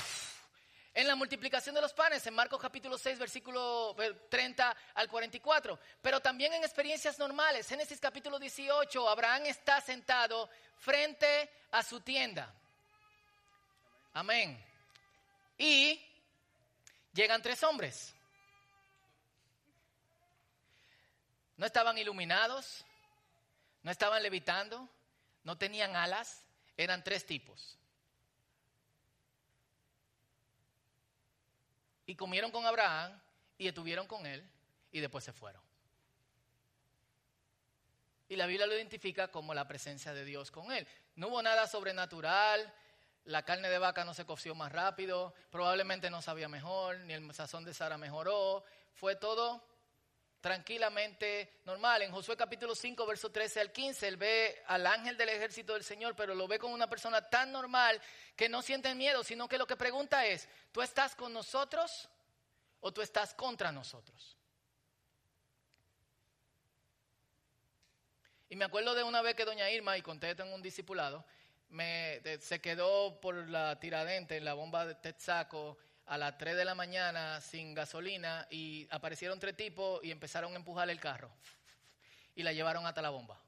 en 0.93 1.07
la 1.07 1.15
multiplicación 1.15 1.75
de 1.75 1.79
los 1.79 1.93
panes, 1.93 2.27
en 2.27 2.33
Marcos 2.33 2.59
capítulo 2.59 2.97
6, 2.97 3.19
versículo 3.19 3.95
30 4.27 4.75
al 4.95 5.07
44. 5.07 5.79
Pero 6.01 6.19
también 6.19 6.51
en 6.51 6.63
experiencias 6.65 7.17
normales. 7.17 7.69
Génesis 7.69 8.01
capítulo 8.01 8.37
18, 8.37 9.07
Abraham 9.07 9.45
está 9.45 9.79
sentado 9.79 10.49
frente 10.75 11.49
a 11.71 11.81
su 11.81 12.01
tienda. 12.01 12.53
Amén. 14.11 14.61
Y 15.57 16.05
llegan 17.13 17.41
tres 17.41 17.63
hombres. 17.63 18.14
No 21.57 21.65
estaban 21.65 21.97
iluminados, 21.97 22.85
no 23.83 23.91
estaban 23.91 24.21
levitando, 24.21 24.89
no 25.43 25.57
tenían 25.57 25.95
alas, 25.95 26.43
eran 26.75 27.03
tres 27.03 27.25
tipos. 27.25 27.77
Y 32.05 32.15
comieron 32.15 32.51
con 32.51 32.65
Abraham 32.65 33.19
y 33.57 33.67
estuvieron 33.67 34.07
con 34.07 34.25
él 34.25 34.47
y 34.91 34.99
después 34.99 35.23
se 35.23 35.33
fueron. 35.33 35.61
Y 38.27 38.35
la 38.35 38.47
Biblia 38.47 38.67
lo 38.67 38.75
identifica 38.75 39.29
como 39.29 39.53
la 39.53 39.67
presencia 39.67 40.13
de 40.13 40.25
Dios 40.25 40.51
con 40.51 40.71
él. 40.71 40.87
No 41.15 41.27
hubo 41.27 41.41
nada 41.41 41.67
sobrenatural, 41.67 42.73
la 43.25 43.43
carne 43.43 43.69
de 43.69 43.77
vaca 43.77 44.03
no 44.03 44.13
se 44.13 44.25
coció 44.25 44.55
más 44.55 44.71
rápido, 44.71 45.33
probablemente 45.51 46.09
no 46.09 46.21
sabía 46.21 46.47
mejor, 46.47 46.99
ni 47.01 47.13
el 47.13 47.33
sazón 47.33 47.65
de 47.65 47.73
Sara 47.73 47.97
mejoró, 47.97 48.63
fue 48.93 49.15
todo 49.15 49.63
tranquilamente 50.45 51.61
normal. 51.65 52.03
En 52.03 52.11
Josué 52.11 52.37
capítulo 52.37 52.75
5, 52.75 53.03
verso 53.07 53.31
13 53.31 53.61
al 53.61 53.71
15, 53.71 54.07
él 54.07 54.15
ve 54.15 54.61
al 54.67 54.85
ángel 54.85 55.17
del 55.17 55.29
ejército 55.29 55.73
del 55.73 55.83
Señor, 55.83 56.15
pero 56.15 56.35
lo 56.35 56.47
ve 56.47 56.59
como 56.59 56.75
una 56.75 56.87
persona 56.87 57.27
tan 57.27 57.51
normal 57.51 57.99
que 58.35 58.47
no 58.47 58.61
siente 58.61 58.93
miedo, 58.93 59.23
sino 59.23 59.47
que 59.47 59.57
lo 59.57 59.65
que 59.65 59.75
pregunta 59.75 60.23
es, 60.27 60.47
¿tú 60.71 60.83
estás 60.83 61.15
con 61.15 61.33
nosotros 61.33 62.07
o 62.79 62.93
tú 62.93 63.01
estás 63.01 63.33
contra 63.33 63.71
nosotros? 63.71 64.37
Y 68.47 68.55
me 68.55 68.65
acuerdo 68.65 68.93
de 68.93 69.01
una 69.01 69.23
vez 69.23 69.33
que 69.33 69.45
doña 69.45 69.71
Irma, 69.71 69.97
y 69.97 70.03
conté 70.03 70.29
esto 70.29 70.45
un 70.45 70.61
discipulado, 70.61 71.25
me, 71.69 72.21
se 72.39 72.61
quedó 72.61 73.19
por 73.19 73.49
la 73.49 73.79
tiradente 73.79 74.37
en 74.37 74.45
la 74.45 74.53
bomba 74.53 74.85
de 74.85 74.93
Texaco 74.93 75.79
a 76.07 76.17
las 76.17 76.37
3 76.37 76.55
de 76.55 76.65
la 76.65 76.75
mañana 76.75 77.41
sin 77.41 77.73
gasolina 77.73 78.47
y 78.49 78.87
aparecieron 78.91 79.39
tres 79.39 79.55
tipos 79.55 80.03
y 80.03 80.11
empezaron 80.11 80.53
a 80.53 80.55
empujar 80.55 80.89
el 80.89 80.99
carro 80.99 81.31
y 82.35 82.43
la 82.43 82.53
llevaron 82.53 82.85
hasta 82.85 83.01
la 83.01 83.09
bomba. 83.09 83.39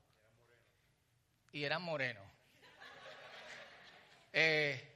Y 1.51 1.63
eran 1.63 1.81
morenos. 1.81 2.23
Eh, 4.33 4.87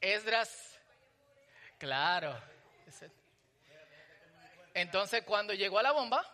Esdras, 0.00 0.78
claro. 1.78 2.36
Entonces 4.74 5.22
cuando 5.24 5.54
llegó 5.54 5.78
a 5.78 5.82
la 5.82 5.92
bomba, 5.92 6.24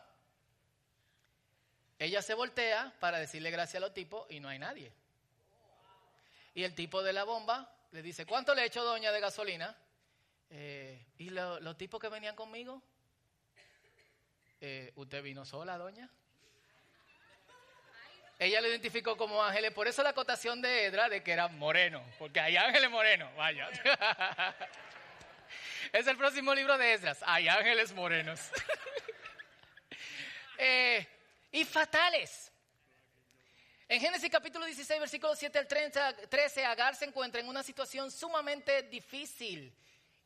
ella 1.98 2.20
se 2.20 2.34
voltea 2.34 2.92
para 2.98 3.18
decirle 3.18 3.50
gracias 3.50 3.76
a 3.76 3.86
los 3.86 3.94
tipos 3.94 4.28
y 4.30 4.40
no 4.40 4.48
hay 4.48 4.58
nadie. 4.58 4.92
Y 6.54 6.64
el 6.64 6.74
tipo 6.74 7.02
de 7.02 7.12
la 7.12 7.24
bomba 7.24 7.72
le 7.92 8.02
dice, 8.02 8.26
¿cuánto 8.26 8.55
le 8.55 8.64
hecho 8.64 8.83
doña 8.83 9.12
de 9.12 9.20
gasolina? 9.20 9.76
Eh, 10.50 11.07
¿Y 11.18 11.31
los 11.31 11.76
tipos 11.76 12.00
que 12.00 12.09
venían 12.09 12.35
conmigo? 12.35 12.83
Eh, 14.61 14.92
¿Usted 14.96 15.22
vino 15.22 15.44
sola, 15.44 15.76
doña? 15.76 16.09
Ella 18.38 18.61
lo 18.61 18.68
identificó 18.68 19.16
como 19.16 19.42
ángeles, 19.42 19.72
por 19.72 19.87
eso 19.87 20.02
la 20.02 20.09
acotación 20.09 20.62
de 20.62 20.87
Edra 20.87 21.09
de 21.09 21.22
que 21.22 21.33
era 21.33 21.48
moreno, 21.48 22.02
porque 22.18 22.40
hay 22.40 22.57
ángeles 22.57 22.90
morenos, 22.90 23.35
vaya. 23.37 23.68
es 25.92 26.07
el 26.07 26.16
próximo 26.16 26.55
libro 26.55 26.76
de 26.78 26.94
Esdras, 26.94 27.22
hay 27.26 27.48
ángeles 27.48 27.92
morenos. 27.92 28.40
Eh, 30.64 31.05
y 31.50 31.64
fatales. 31.64 32.51
En 33.92 34.00
Génesis 34.00 34.31
capítulo 34.31 34.64
16, 34.64 35.00
versículo 35.00 35.37
7 35.37 35.59
al 35.59 35.68
13, 35.68 36.64
Agar 36.64 36.96
se 36.96 37.05
encuentra 37.05 37.42
en 37.42 37.46
una 37.46 37.62
situación 37.62 38.11
sumamente 38.11 38.85
difícil 38.85 39.70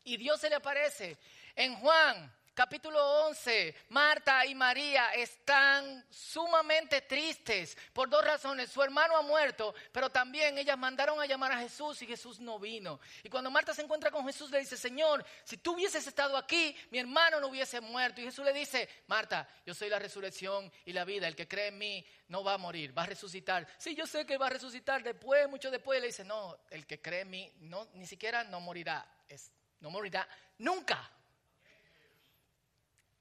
y 0.05 0.17
Dios 0.17 0.41
se 0.41 0.49
le 0.49 0.55
aparece. 0.55 1.19
En 1.57 1.75
Juan 1.75 2.33
capítulo 2.57 3.27
11, 3.27 3.75
Marta 3.91 4.47
y 4.47 4.55
María 4.55 5.13
están 5.13 6.03
sumamente 6.09 7.03
tristes 7.03 7.77
por 7.93 8.09
dos 8.09 8.25
razones. 8.25 8.71
Su 8.71 8.83
hermano 8.83 9.15
ha 9.15 9.21
muerto, 9.21 9.75
pero 9.93 10.09
también 10.09 10.57
ellas 10.57 10.79
mandaron 10.79 11.21
a 11.21 11.27
llamar 11.27 11.53
a 11.53 11.59
Jesús 11.59 12.01
y 12.01 12.07
Jesús 12.07 12.41
no 12.41 12.59
vino. 12.59 12.99
Y 13.23 13.29
cuando 13.29 13.51
Marta 13.51 13.75
se 13.75 13.83
encuentra 13.83 14.11
con 14.11 14.25
Jesús 14.25 14.51
le 14.51 14.61
dice, 14.61 14.79
Señor, 14.79 15.23
si 15.45 15.59
tú 15.59 15.75
hubieses 15.75 16.07
estado 16.07 16.35
aquí, 16.35 16.75
mi 16.91 16.99
hermano 16.99 17.41
no 17.41 17.49
hubiese 17.49 17.79
muerto. 17.83 18.23
Y 18.23 18.25
Jesús 18.25 18.47
le 18.47 18.55
dice, 18.55 18.89
Marta, 19.07 19.47
yo 19.67 19.75
soy 19.75 19.91
la 19.91 19.99
resurrección 19.99 20.73
y 20.87 20.95
la 20.95 21.05
vida. 21.05 21.29
El 21.29 21.37
que 21.37 21.47
cree 21.47 21.67
en 21.67 21.77
mí 21.77 22.07
no 22.29 22.43
va 22.43 22.55
a 22.55 22.59
morir, 22.59 22.97
va 22.97 23.03
a 23.03 23.07
resucitar. 23.07 23.69
Sí, 23.77 23.95
yo 23.95 24.07
sé 24.07 24.25
que 24.25 24.39
va 24.39 24.47
a 24.47 24.51
resucitar 24.51 25.03
después, 25.03 25.47
mucho 25.51 25.71
después. 25.71 26.01
Le 26.01 26.07
dice, 26.07 26.25
no, 26.25 26.57
el 26.71 26.87
que 26.87 27.03
cree 27.03 27.21
en 27.21 27.31
mí 27.31 27.53
no, 27.59 27.87
ni 27.93 28.07
siquiera 28.07 28.45
no 28.45 28.61
morirá. 28.61 29.07
Es, 29.29 29.53
no 29.81 29.91
morirá 29.91 30.27
nunca. 30.57 31.13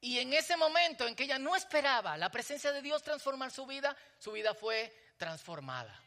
Y 0.06 0.20
en 0.20 0.32
ese 0.34 0.56
momento 0.56 1.08
en 1.08 1.16
que 1.16 1.24
ella 1.24 1.40
no 1.40 1.56
esperaba 1.56 2.16
la 2.16 2.30
presencia 2.30 2.72
de 2.72 2.84
Dios 2.84 3.02
transformar 3.02 3.50
su 3.50 3.66
vida, 3.66 3.98
su 4.20 4.34
vida 4.34 4.54
fue 4.54 4.94
transformada. 5.18 6.00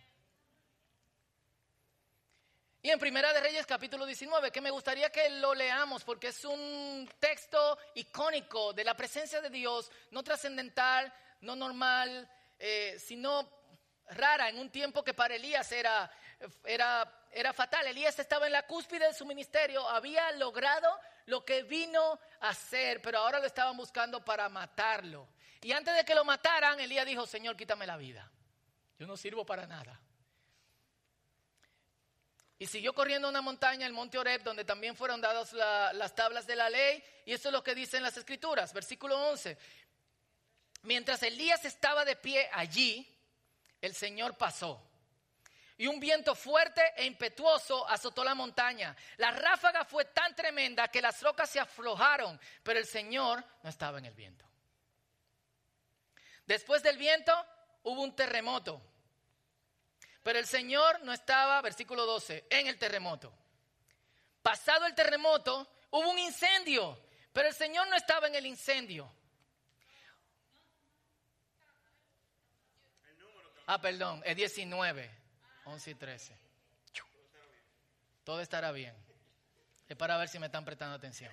Y 2.81 2.91
en 2.91 2.99
Primera 3.01 3.33
de 3.33 3.41
Reyes 3.41 3.67
capítulo 3.67 4.07
19, 4.07 4.53
que 4.53 4.61
me 4.61 4.71
gustaría 4.71 5.11
que 5.11 5.29
lo 5.31 5.53
leamos 5.53 6.05
porque 6.05 6.29
es 6.29 6.45
un 6.45 7.11
texto 7.19 7.77
icónico 7.97 8.73
de 8.73 8.85
la 8.85 8.95
presencia 8.95 9.41
de 9.41 9.51
Dios, 9.51 9.91
no 10.13 10.23
trascendental, 10.23 11.13
no 11.41 11.57
normal, 11.57 12.31
eh, 12.57 12.97
sino 13.01 13.51
rara 14.11 14.49
en 14.49 14.61
un 14.61 14.71
tiempo 14.71 15.03
que 15.03 15.13
para 15.13 15.35
Elías 15.35 15.73
era, 15.73 16.09
era, 16.65 17.27
era 17.33 17.53
fatal. 17.53 17.85
Elías 17.89 18.17
estaba 18.21 18.47
en 18.47 18.53
la 18.53 18.65
cúspide 18.65 19.09
de 19.09 19.15
su 19.15 19.27
ministerio, 19.27 19.89
había 19.89 20.31
logrado 20.31 20.89
lo 21.29 21.45
que 21.45 21.63
vino 21.63 22.19
a 22.41 22.49
hacer, 22.49 23.03
pero 23.03 23.19
ahora 23.19 23.39
lo 23.39 23.47
estaban 23.47 23.77
buscando 23.77 24.25
para 24.25 24.49
matarlo. 24.49 25.29
Y 25.61 25.73
antes 25.73 25.95
de 25.95 26.03
que 26.03 26.15
lo 26.15 26.25
mataran, 26.25 26.81
Elías 26.81 27.05
dijo, 27.05 27.27
Señor, 27.27 27.55
quítame 27.55 27.87
la 27.87 27.99
vida. 27.99 28.31
Yo 28.99 29.07
no 29.07 29.15
sirvo 29.15 29.45
para 29.45 29.67
nada. 29.67 30.01
Y 32.59 32.67
siguió 32.67 32.95
corriendo 32.95 33.29
una 33.29 33.43
montaña, 33.43 33.87
el 33.87 33.93
monte 33.93 34.19
Oreb, 34.19 34.43
donde 34.43 34.65
también 34.65 34.97
fueron 34.97 35.21
dadas 35.21 35.53
las 35.53 36.15
tablas 36.15 36.47
de 36.47 36.57
la 36.57 36.71
ley. 36.71 37.05
Y 37.27 37.35
esto 37.35 37.51
es 37.51 37.53
lo 37.53 37.63
que 37.63 37.75
dicen 37.75 38.03
las 38.03 38.17
escrituras, 38.17 38.73
versículo 38.73 39.15
11. 39.29 39.59
Mientras 40.85 41.23
Elías 41.23 41.63
estaba 41.67 42.07
de 42.07 42.17
pie 42.17 42.49
allí, 42.55 43.07
el 43.83 43.95
Señor 43.95 44.39
pasó 44.39 44.88
y 45.79 45.87
un 45.87 46.01
viento 46.01 46.35
fuerte 46.35 46.83
e 46.97 47.07
impetuoso 47.07 47.89
azotó 47.89 48.25
la 48.25 48.35
montaña. 48.35 48.97
La 49.17 49.31
ráfaga 49.31 49.85
fue 49.85 50.07
tan 50.07 50.35
tremenda 50.35 50.89
que 50.89 51.01
las 51.01 51.23
rocas 51.23 51.49
se 51.49 51.61
aflojaron, 51.61 52.39
pero 52.65 52.81
el 52.81 52.87
Señor 52.87 53.45
no 53.63 53.71
estaba 53.71 53.99
en 53.99 54.07
el 54.07 54.15
viento. 54.15 54.45
Después 56.45 56.83
del 56.83 56.99
viento 56.99 57.33
hubo 57.85 58.03
un 58.03 58.15
terremoto, 58.17 58.83
pero 60.25 60.41
el 60.41 60.47
Señor 60.47 61.01
no 61.05 61.13
estaba, 61.13 61.63
versículo 61.63 62.07
12, 62.07 62.47
en 62.51 62.67
el 62.67 62.77
terremoto. 62.77 63.33
Pasado 64.43 64.85
el 64.85 64.97
terremoto 64.97 65.71
hubo 65.91 66.11
un 66.11 66.19
incendio, 66.19 67.01
pero 67.33 67.49
el 67.49 67.55
Señor 67.55 67.87
no 67.87 67.95
estaba 67.95 68.27
en 68.27 68.35
el 68.35 68.47
incendio. 68.47 69.13
Ah, 73.67 73.81
perdón, 73.81 74.23
es 74.25 74.35
19. 74.35 75.18
11 75.69 75.91
y 75.91 75.95
13. 75.95 76.39
Todo 78.25 78.41
estará 78.41 78.73
bien. 78.73 78.95
Es 79.89 79.97
para 79.97 80.17
ver 80.17 80.29
si 80.29 80.39
me 80.39 80.47
están 80.47 80.65
prestando 80.65 80.95
atención. 80.95 81.33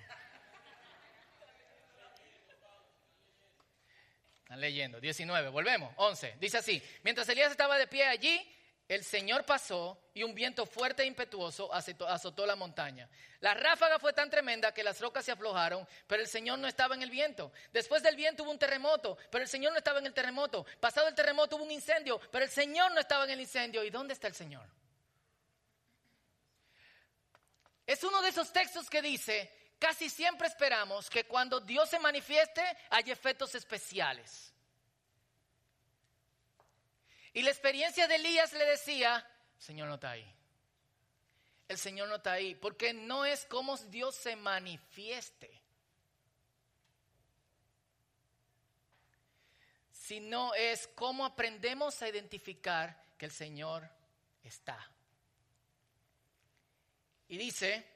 Están 4.42 4.60
leyendo. 4.60 5.00
19, 5.00 5.48
volvemos. 5.48 5.92
11. 5.96 6.36
Dice 6.38 6.58
así. 6.58 6.82
Mientras 7.02 7.28
Elías 7.28 7.50
estaba 7.50 7.76
de 7.78 7.86
pie 7.86 8.06
allí, 8.06 8.55
el 8.88 9.02
Señor 9.02 9.44
pasó 9.44 9.98
y 10.14 10.22
un 10.22 10.34
viento 10.34 10.64
fuerte 10.64 11.02
e 11.02 11.06
impetuoso 11.06 11.72
azotó 11.72 12.46
la 12.46 12.54
montaña. 12.54 13.08
La 13.40 13.52
ráfaga 13.52 13.98
fue 13.98 14.12
tan 14.12 14.30
tremenda 14.30 14.72
que 14.72 14.84
las 14.84 15.00
rocas 15.00 15.24
se 15.24 15.32
aflojaron, 15.32 15.86
pero 16.06 16.22
el 16.22 16.28
Señor 16.28 16.60
no 16.60 16.68
estaba 16.68 16.94
en 16.94 17.02
el 17.02 17.10
viento. 17.10 17.52
Después 17.72 18.02
del 18.04 18.14
viento 18.14 18.44
hubo 18.44 18.52
un 18.52 18.58
terremoto, 18.58 19.18
pero 19.30 19.42
el 19.42 19.48
Señor 19.48 19.72
no 19.72 19.78
estaba 19.78 19.98
en 19.98 20.06
el 20.06 20.14
terremoto. 20.14 20.64
Pasado 20.78 21.08
el 21.08 21.16
terremoto 21.16 21.56
hubo 21.56 21.64
un 21.64 21.70
incendio, 21.72 22.20
pero 22.30 22.44
el 22.44 22.50
Señor 22.50 22.92
no 22.92 23.00
estaba 23.00 23.24
en 23.24 23.30
el 23.30 23.40
incendio. 23.40 23.82
¿Y 23.82 23.90
dónde 23.90 24.14
está 24.14 24.28
el 24.28 24.34
Señor? 24.34 24.68
Es 27.84 28.04
uno 28.04 28.22
de 28.22 28.28
esos 28.28 28.52
textos 28.52 28.88
que 28.88 29.02
dice, 29.02 29.50
casi 29.80 30.08
siempre 30.08 30.46
esperamos 30.46 31.10
que 31.10 31.24
cuando 31.24 31.58
Dios 31.58 31.90
se 31.90 31.98
manifieste 31.98 32.62
hay 32.90 33.10
efectos 33.10 33.54
especiales. 33.56 34.52
Y 37.36 37.42
la 37.42 37.50
experiencia 37.50 38.08
de 38.08 38.14
Elías 38.14 38.54
le 38.54 38.64
decía, 38.64 39.22
Señor 39.58 39.88
no 39.88 39.96
está 39.96 40.12
ahí. 40.12 40.26
El 41.68 41.76
Señor 41.76 42.08
no 42.08 42.14
está 42.14 42.32
ahí, 42.32 42.54
porque 42.54 42.94
no 42.94 43.26
es 43.26 43.44
como 43.44 43.76
Dios 43.76 44.14
se 44.14 44.36
manifieste, 44.36 45.50
sino 49.92 50.54
es 50.54 50.88
cómo 50.94 51.26
aprendemos 51.26 52.00
a 52.00 52.08
identificar 52.08 52.98
que 53.18 53.26
el 53.26 53.32
Señor 53.32 53.86
está. 54.42 54.90
Y 57.28 57.36
dice 57.36 57.86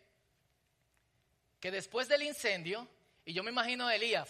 que 1.58 1.70
después 1.70 2.08
del 2.08 2.24
incendio, 2.24 2.86
y 3.24 3.32
yo 3.32 3.42
me 3.42 3.52
imagino 3.52 3.86
a 3.86 3.96
Elías, 3.96 4.28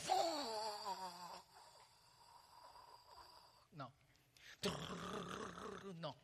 no. 5.99 6.17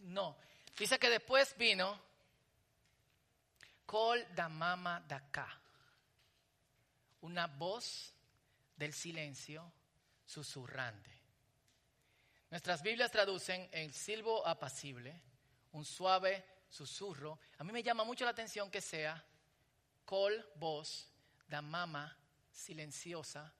No. 0.00 0.36
Dice 0.78 0.98
que 0.98 1.10
después 1.10 1.56
vino 1.56 2.12
Col 3.86 4.26
da 4.34 4.48
mama 4.48 5.00
da 5.06 5.16
acá. 5.16 5.60
Una 7.20 7.46
voz 7.46 8.14
del 8.74 8.94
silencio 8.94 9.70
susurrante. 10.24 11.10
Nuestras 12.50 12.82
Biblias 12.82 13.10
traducen 13.10 13.68
el 13.70 13.92
silbo 13.92 14.46
apacible, 14.46 15.22
un 15.72 15.84
suave 15.84 16.44
susurro. 16.68 17.38
A 17.58 17.64
mí 17.64 17.72
me 17.72 17.82
llama 17.82 18.04
mucho 18.04 18.24
la 18.24 18.30
atención 18.30 18.70
que 18.70 18.80
sea 18.80 19.22
col, 20.04 20.42
voz, 20.56 21.08
da 21.46 21.62
mama, 21.62 22.16
silenciosa, 22.50 23.54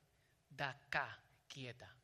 da 0.48 0.70
acá, 0.70 1.22
quieta. 1.46 1.94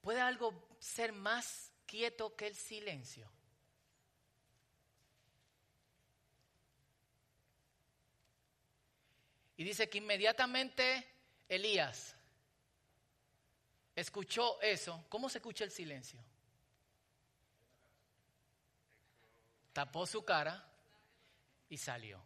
¿Puede 0.00 0.20
algo 0.20 0.76
ser 0.78 1.12
más 1.12 1.72
quieto 1.86 2.34
que 2.34 2.46
el 2.46 2.54
silencio? 2.56 3.30
Y 9.56 9.64
dice 9.64 9.90
que 9.90 9.98
inmediatamente 9.98 11.06
Elías 11.46 12.16
escuchó 13.94 14.58
eso. 14.62 15.04
¿Cómo 15.10 15.28
se 15.28 15.36
escucha 15.36 15.64
el 15.64 15.70
silencio? 15.70 16.18
Tapó 19.74 20.06
su 20.06 20.24
cara 20.24 20.66
y 21.68 21.76
salió. 21.76 22.22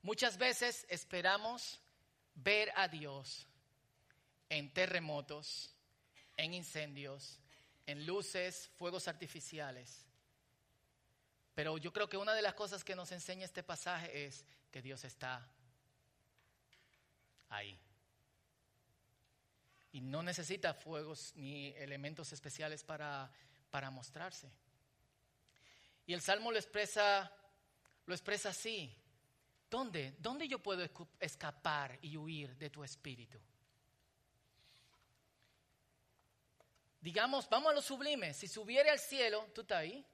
Muchas 0.00 0.38
veces 0.38 0.86
esperamos 0.88 1.82
ver 2.42 2.72
a 2.76 2.88
Dios 2.88 3.46
en 4.48 4.72
terremotos, 4.72 5.74
en 6.36 6.54
incendios, 6.54 7.40
en 7.86 8.06
luces, 8.06 8.70
fuegos 8.76 9.08
artificiales. 9.08 10.06
Pero 11.54 11.76
yo 11.78 11.92
creo 11.92 12.08
que 12.08 12.16
una 12.16 12.34
de 12.34 12.42
las 12.42 12.54
cosas 12.54 12.84
que 12.84 12.94
nos 12.94 13.10
enseña 13.12 13.44
este 13.44 13.62
pasaje 13.62 14.26
es 14.26 14.44
que 14.70 14.80
Dios 14.80 15.04
está 15.04 15.50
ahí. 17.48 17.78
Y 19.90 20.00
no 20.00 20.22
necesita 20.22 20.74
fuegos 20.74 21.32
ni 21.34 21.68
elementos 21.76 22.32
especiales 22.32 22.84
para, 22.84 23.32
para 23.70 23.90
mostrarse. 23.90 24.48
Y 26.06 26.12
el 26.14 26.20
Salmo 26.20 26.52
lo 26.52 26.58
expresa, 26.58 27.32
lo 28.06 28.14
expresa 28.14 28.50
así. 28.50 28.94
¿Dónde? 29.70 30.14
¿Dónde 30.18 30.48
yo 30.48 30.58
puedo 30.58 30.88
escapar 31.20 31.98
y 32.00 32.16
huir 32.16 32.56
de 32.56 32.70
tu 32.70 32.82
espíritu? 32.82 33.38
Digamos, 37.00 37.48
vamos 37.48 37.70
a 37.72 37.74
lo 37.74 37.82
sublime. 37.82 38.32
Si 38.34 38.48
subiere 38.48 38.90
al 38.90 38.98
cielo, 38.98 39.48
tú 39.54 39.60
estás 39.60 39.78
ahí. 39.78 40.04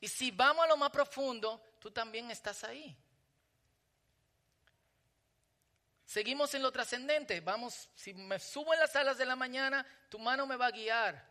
Y 0.00 0.08
si 0.08 0.30
vamos 0.30 0.64
a 0.64 0.68
lo 0.68 0.76
más 0.76 0.90
profundo, 0.90 1.62
tú 1.80 1.90
también 1.90 2.30
estás 2.30 2.62
ahí. 2.64 2.96
Seguimos 6.06 6.54
en 6.54 6.62
lo 6.62 6.72
trascendente. 6.72 7.40
Vamos, 7.40 7.90
si 7.94 8.14
me 8.14 8.38
subo 8.38 8.72
en 8.72 8.80
las 8.80 8.94
alas 8.96 9.18
de 9.18 9.26
la 9.26 9.36
mañana, 9.36 9.84
tu 10.08 10.18
mano 10.18 10.46
me 10.46 10.56
va 10.56 10.66
a 10.66 10.70
guiar. 10.70 11.28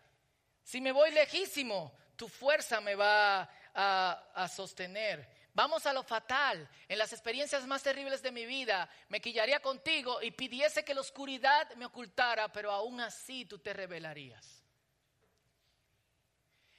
Si 0.61 0.81
me 0.81 0.91
voy 0.91 1.11
lejísimo, 1.11 1.97
tu 2.15 2.27
fuerza 2.27 2.81
me 2.81 2.93
va 2.93 3.49
a, 3.73 4.31
a 4.35 4.47
sostener. 4.49 5.36
Vamos 5.57 5.87
a 5.87 5.91
lo 5.91 6.03
fatal. 6.03 6.69
En 6.87 6.99
las 6.99 7.11
experiencias 7.13 7.65
más 7.65 7.81
terribles 7.81 8.21
de 8.21 8.31
mi 8.31 8.45
vida, 8.45 8.87
me 9.09 9.19
quillaría 9.19 9.59
contigo 9.59 10.21
y 10.21 10.29
pidiese 10.29 10.85
que 10.85 10.93
la 10.93 11.01
oscuridad 11.01 11.73
me 11.77 11.85
ocultara, 11.85 12.47
pero 12.53 12.71
aún 12.71 13.01
así 13.01 13.43
tú 13.45 13.57
te 13.57 13.73
revelarías. 13.73 14.63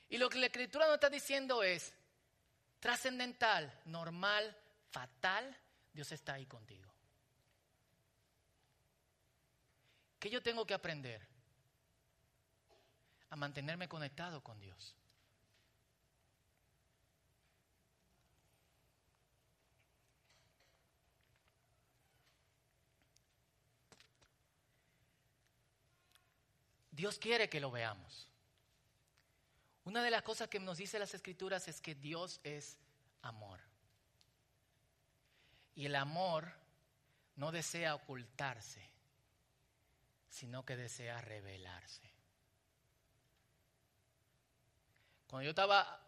Y 0.09 0.17
lo 0.17 0.29
que 0.29 0.38
la 0.38 0.47
escritura 0.47 0.87
nos 0.87 0.95
está 0.95 1.11
diciendo 1.11 1.64
es, 1.64 1.93
trascendental, 2.79 3.81
normal, 3.87 4.57
fatal, 4.93 5.57
Dios 5.93 6.12
está 6.12 6.35
ahí 6.35 6.47
contigo. 6.47 6.88
¿Qué 10.21 10.31
yo 10.31 10.41
tengo 10.41 10.64
que 10.64 10.75
aprender? 10.75 11.27
A 13.31 13.35
mantenerme 13.35 13.88
conectado 13.88 14.41
con 14.41 14.61
Dios. 14.61 14.97
Dios 26.98 27.20
quiere 27.20 27.48
que 27.48 27.61
lo 27.61 27.70
veamos. 27.70 28.28
Una 29.84 30.02
de 30.02 30.11
las 30.11 30.22
cosas 30.22 30.48
que 30.48 30.58
nos 30.58 30.78
dice 30.78 30.98
las 30.98 31.14
escrituras 31.14 31.68
es 31.68 31.80
que 31.80 31.94
Dios 31.94 32.40
es 32.42 32.76
amor. 33.22 33.61
Y 35.76 35.87
el 35.87 35.94
amor 35.94 36.52
no 37.37 37.52
desea 37.52 37.94
ocultarse, 37.94 38.84
sino 40.28 40.64
que 40.64 40.76
desea 40.76 41.20
revelarse. 41.20 42.11
Cuando 45.28 45.44
yo 45.44 45.50
estaba 45.50 46.04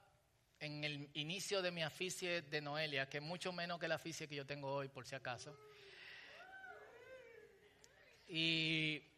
en 0.58 0.82
el 0.82 1.08
inicio 1.14 1.62
de 1.62 1.70
mi 1.70 1.84
aficie 1.84 2.42
de 2.42 2.60
Noelia, 2.60 3.08
que 3.08 3.18
es 3.18 3.22
mucho 3.22 3.52
menos 3.52 3.78
que 3.78 3.86
la 3.86 3.94
aficie 3.94 4.26
que 4.26 4.34
yo 4.34 4.44
tengo 4.44 4.74
hoy, 4.74 4.88
por 4.88 5.06
si 5.06 5.14
acaso, 5.14 5.56
y 8.26 9.09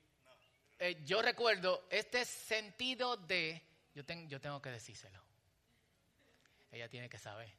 eh, 0.85 1.01
yo 1.05 1.23
recuerdo 1.23 1.87
este 1.91 2.25
sentido 2.25 3.17
de 3.17 3.63
yo, 3.95 4.03
yo 4.27 4.41
tengo 4.41 4.61
que 4.61 4.71
decírselo. 4.71 5.23
Ella 6.73 6.89
tiene 6.89 7.09
que 7.09 7.19
saber. 7.19 7.53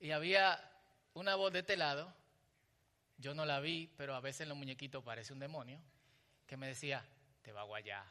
Y 0.00 0.12
había 0.12 0.58
una 1.12 1.34
voz 1.34 1.52
de 1.52 1.58
este 1.58 1.76
lado, 1.76 2.14
yo 3.18 3.34
no 3.34 3.44
la 3.44 3.60
vi, 3.60 3.92
pero 3.98 4.14
a 4.14 4.20
veces 4.20 4.42
en 4.42 4.48
los 4.48 4.56
muñequitos 4.56 5.04
parece 5.04 5.34
un 5.34 5.38
demonio, 5.38 5.82
que 6.46 6.56
me 6.56 6.66
decía, 6.66 7.04
te 7.42 7.52
va 7.52 7.60
a 7.60 7.64
guayar. 7.64 8.06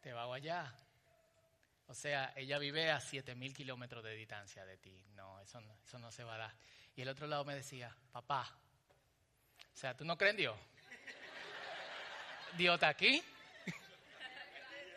Te 0.00 0.12
va 0.12 0.22
a 0.22 0.26
guayar. 0.26 0.74
O 1.86 1.94
sea, 1.94 2.32
ella 2.34 2.58
vive 2.58 2.90
a 2.90 3.00
siete 3.00 3.36
mil 3.36 3.54
kilómetros 3.54 4.02
de 4.02 4.14
distancia 4.14 4.64
de 4.64 4.78
ti. 4.78 5.00
No 5.14 5.38
eso, 5.40 5.60
no, 5.60 5.78
eso 5.84 6.00
no 6.00 6.10
se 6.10 6.24
va 6.24 6.34
a 6.34 6.38
dar. 6.38 6.54
Y 6.96 7.02
el 7.02 7.08
otro 7.08 7.28
lado 7.28 7.44
me 7.44 7.54
decía, 7.54 7.96
papá, 8.10 8.58
o 9.78 9.80
sea, 9.80 9.94
¿tú 9.94 10.04
no 10.04 10.18
crees 10.18 10.32
en 10.32 10.38
Dios? 10.38 10.58
Dios 12.56 12.74
está 12.74 12.88
aquí. 12.88 13.22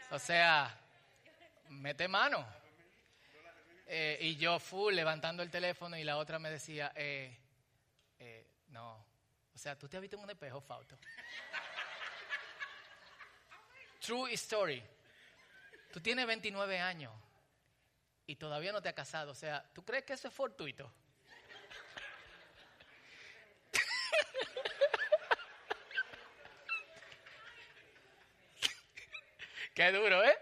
O 0.10 0.18
sea, 0.18 0.76
mete 1.70 2.08
mano. 2.08 2.44
Eh, 3.86 4.18
y 4.22 4.38
yo 4.38 4.58
full 4.58 4.96
levantando 4.96 5.44
el 5.44 5.52
teléfono 5.52 5.96
y 6.00 6.04
la 6.04 6.18
otra 6.18 6.40
me 6.40 6.50
decía, 6.50 6.92
eh, 6.96 7.38
eh, 8.18 8.48
no, 8.70 9.06
o 9.54 9.58
sea, 9.60 9.78
tú 9.78 9.88
te 9.88 9.98
has 9.98 10.02
visto 10.02 10.18
en 10.18 10.24
un 10.24 10.32
espejo, 10.32 10.60
Fauto. 10.60 10.98
True 14.00 14.34
story. 14.34 14.84
Tú 15.94 16.02
tienes 16.02 16.26
29 16.26 16.80
años 16.80 17.14
y 18.26 18.36
todavía 18.36 18.72
no 18.72 18.82
te 18.82 18.90
has 18.90 18.96
casado. 18.96 19.30
O 19.32 19.36
sea, 19.36 19.64
¿tú 19.76 19.86
crees 19.86 20.06
que 20.06 20.14
eso 20.14 20.28
es 20.28 20.34
fortuito? 20.34 20.92
Qué 29.74 29.92
duro, 29.92 30.24
¿eh? 30.24 30.38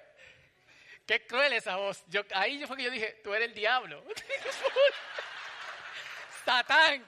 Qué 1.06 1.26
cruel 1.26 1.54
esa 1.54 1.76
voz. 1.76 2.04
Yo, 2.08 2.22
ahí 2.36 2.66
fue 2.66 2.78
que 2.78 2.84
yo 2.84 2.92
dije, 2.92 3.20
tú 3.24 3.34
eres 3.34 3.50
el 3.50 3.54
diablo. 3.54 4.04
Satán. 6.46 7.06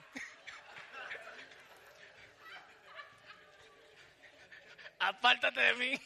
Apártate 4.98 5.60
de 5.60 5.74
mí. 5.74 6.00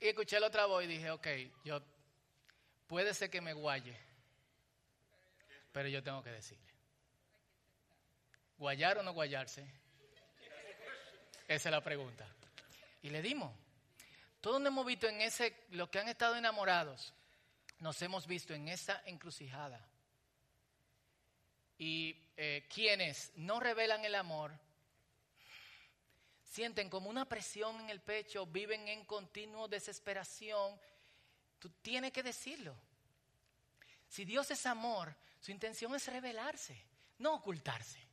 y 0.00 0.08
escuché 0.08 0.40
la 0.40 0.46
otra 0.46 0.66
voz 0.66 0.84
y 0.84 0.86
dije, 0.86 1.10
ok, 1.10 1.26
yo 1.64 1.82
puede 2.86 3.12
ser 3.12 3.28
que 3.28 3.40
me 3.40 3.52
guaye, 3.52 3.94
pero 5.72 5.88
yo 5.88 6.02
tengo 6.02 6.22
que 6.22 6.30
decirle. 6.30 6.70
¿Guayar 8.56 8.98
o 8.98 9.02
no 9.02 9.12
guayarse? 9.12 9.62
Esa 11.48 11.68
es 11.68 11.72
la 11.72 11.82
pregunta. 11.82 12.26
Y 13.02 13.10
le 13.10 13.22
dimos. 13.22 13.59
Todos 14.40 14.60
nos 14.60 14.68
hemos 14.68 14.86
visto 14.86 15.06
en 15.06 15.20
ese, 15.20 15.66
los 15.70 15.88
que 15.90 15.98
han 15.98 16.08
estado 16.08 16.36
enamorados, 16.36 17.12
nos 17.78 18.00
hemos 18.02 18.26
visto 18.26 18.54
en 18.54 18.68
esa 18.68 19.02
encrucijada. 19.04 19.86
Y 21.78 22.16
eh, 22.36 22.66
quienes 22.72 23.32
no 23.36 23.60
revelan 23.60 24.04
el 24.04 24.14
amor, 24.14 24.52
sienten 26.44 26.90
como 26.90 27.08
una 27.08 27.26
presión 27.26 27.80
en 27.80 27.90
el 27.90 28.00
pecho, 28.00 28.46
viven 28.46 28.88
en 28.88 29.04
continua 29.04 29.68
desesperación. 29.68 30.78
Tú 31.58 31.70
tienes 31.82 32.12
que 32.12 32.22
decirlo. 32.22 32.74
Si 34.08 34.24
Dios 34.24 34.50
es 34.50 34.66
amor, 34.66 35.14
su 35.40 35.52
intención 35.52 35.94
es 35.94 36.06
revelarse, 36.08 36.76
no 37.18 37.34
ocultarse. 37.34 38.09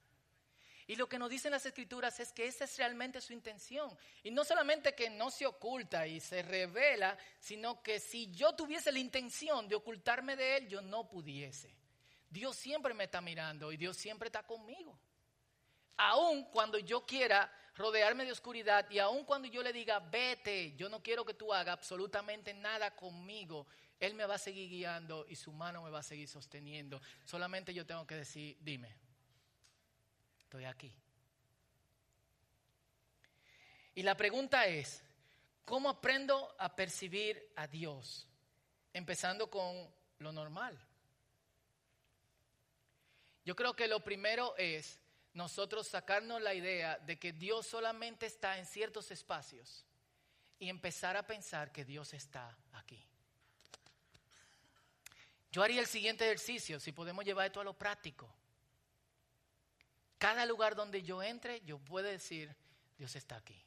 Y 0.88 0.96
lo 0.96 1.10
que 1.10 1.20
nos 1.20 1.30
dicen 1.30 1.52
las 1.52 1.66
escrituras 1.66 2.18
es 2.22 2.32
que 2.32 2.48
esa 2.48 2.64
es 2.64 2.78
realmente 2.78 3.20
su 3.20 3.34
intención. 3.34 3.96
Y 4.24 4.32
no 4.32 4.46
solamente 4.46 4.96
que 4.96 5.10
no 5.10 5.30
se 5.30 5.46
oculta 5.46 6.08
y 6.08 6.22
se 6.22 6.42
revela, 6.42 7.18
sino 7.40 7.84
que 7.84 8.00
si 8.00 8.32
yo 8.32 8.56
tuviese 8.56 8.94
la 8.94 9.00
intención 9.00 9.68
de 9.68 9.76
ocultarme 9.76 10.38
de 10.38 10.58
Él, 10.58 10.68
yo 10.70 10.82
no 10.82 11.10
pudiese. 11.10 11.76
Dios 12.30 12.56
siempre 12.56 12.94
me 12.94 13.04
está 13.04 13.20
mirando 13.20 13.70
y 13.74 13.78
Dios 13.78 13.98
siempre 13.98 14.28
está 14.28 14.44
conmigo. 14.44 14.98
Aun 15.98 16.46
cuando 16.46 16.78
yo 16.78 17.06
quiera 17.06 17.52
rodearme 17.76 18.24
de 18.24 18.32
oscuridad 18.32 18.90
y 18.90 19.00
aun 19.00 19.26
cuando 19.26 19.50
yo 19.50 19.62
le 19.62 19.74
diga, 19.74 20.00
vete, 20.00 20.74
yo 20.78 20.88
no 20.88 21.04
quiero 21.04 21.26
que 21.26 21.34
tú 21.34 21.54
hagas 21.54 21.74
absolutamente 21.74 22.54
nada 22.54 22.96
conmigo, 22.96 23.68
Él 24.00 24.14
me 24.14 24.26
va 24.26 24.36
a 24.36 24.40
seguir 24.40 24.70
guiando 24.70 25.26
y 25.28 25.36
su 25.36 25.52
mano 25.52 25.84
me 25.84 25.90
va 25.90 26.00
a 26.00 26.04
seguir 26.04 26.30
sosteniendo. 26.30 27.02
Solamente 27.26 27.74
yo 27.74 27.86
tengo 27.86 28.06
que 28.08 28.16
decir, 28.16 28.58
dime, 28.62 28.96
aquí. 30.66 30.94
Y 33.96 34.04
la 34.04 34.16
pregunta 34.16 34.68
es, 34.68 35.04
¿cómo 35.66 35.90
aprendo 35.90 36.56
a 36.60 36.76
percibir 36.76 37.52
a 37.56 37.68
Dios? 37.68 38.28
Empezando 38.94 39.50
con 39.50 39.92
lo 40.20 40.32
normal. 40.32 40.78
Yo 43.44 43.56
creo 43.56 43.76
que 43.76 43.88
lo 43.88 44.04
primero 44.04 44.56
es 44.58 45.00
nosotros 45.34 45.88
sacarnos 45.88 46.42
la 46.42 46.54
idea 46.54 46.98
de 47.00 47.18
que 47.18 47.32
Dios 47.32 47.66
solamente 47.66 48.26
está 48.26 48.58
en 48.58 48.66
ciertos 48.66 49.12
espacios 49.12 49.86
y 50.60 50.70
empezar 50.70 51.16
a 51.16 51.26
pensar 51.26 51.72
que 51.72 51.86
Dios 51.86 52.14
está 52.14 52.58
aquí. 52.74 53.04
Yo 55.52 55.64
haría 55.64 55.80
el 55.80 55.88
siguiente 55.88 56.26
ejercicio, 56.26 56.80
si 56.80 56.92
podemos 56.92 57.24
llevar 57.24 57.48
esto 57.48 57.62
a 57.62 57.64
lo 57.64 57.74
práctico. 57.74 58.28
Cada 60.18 60.46
lugar 60.46 60.76
donde 60.76 61.04
yo 61.04 61.22
entre, 61.22 61.62
yo 61.62 61.78
puedo 61.78 62.08
decir, 62.08 62.56
Dios 62.98 63.16
está 63.16 63.36
aquí. 63.36 63.62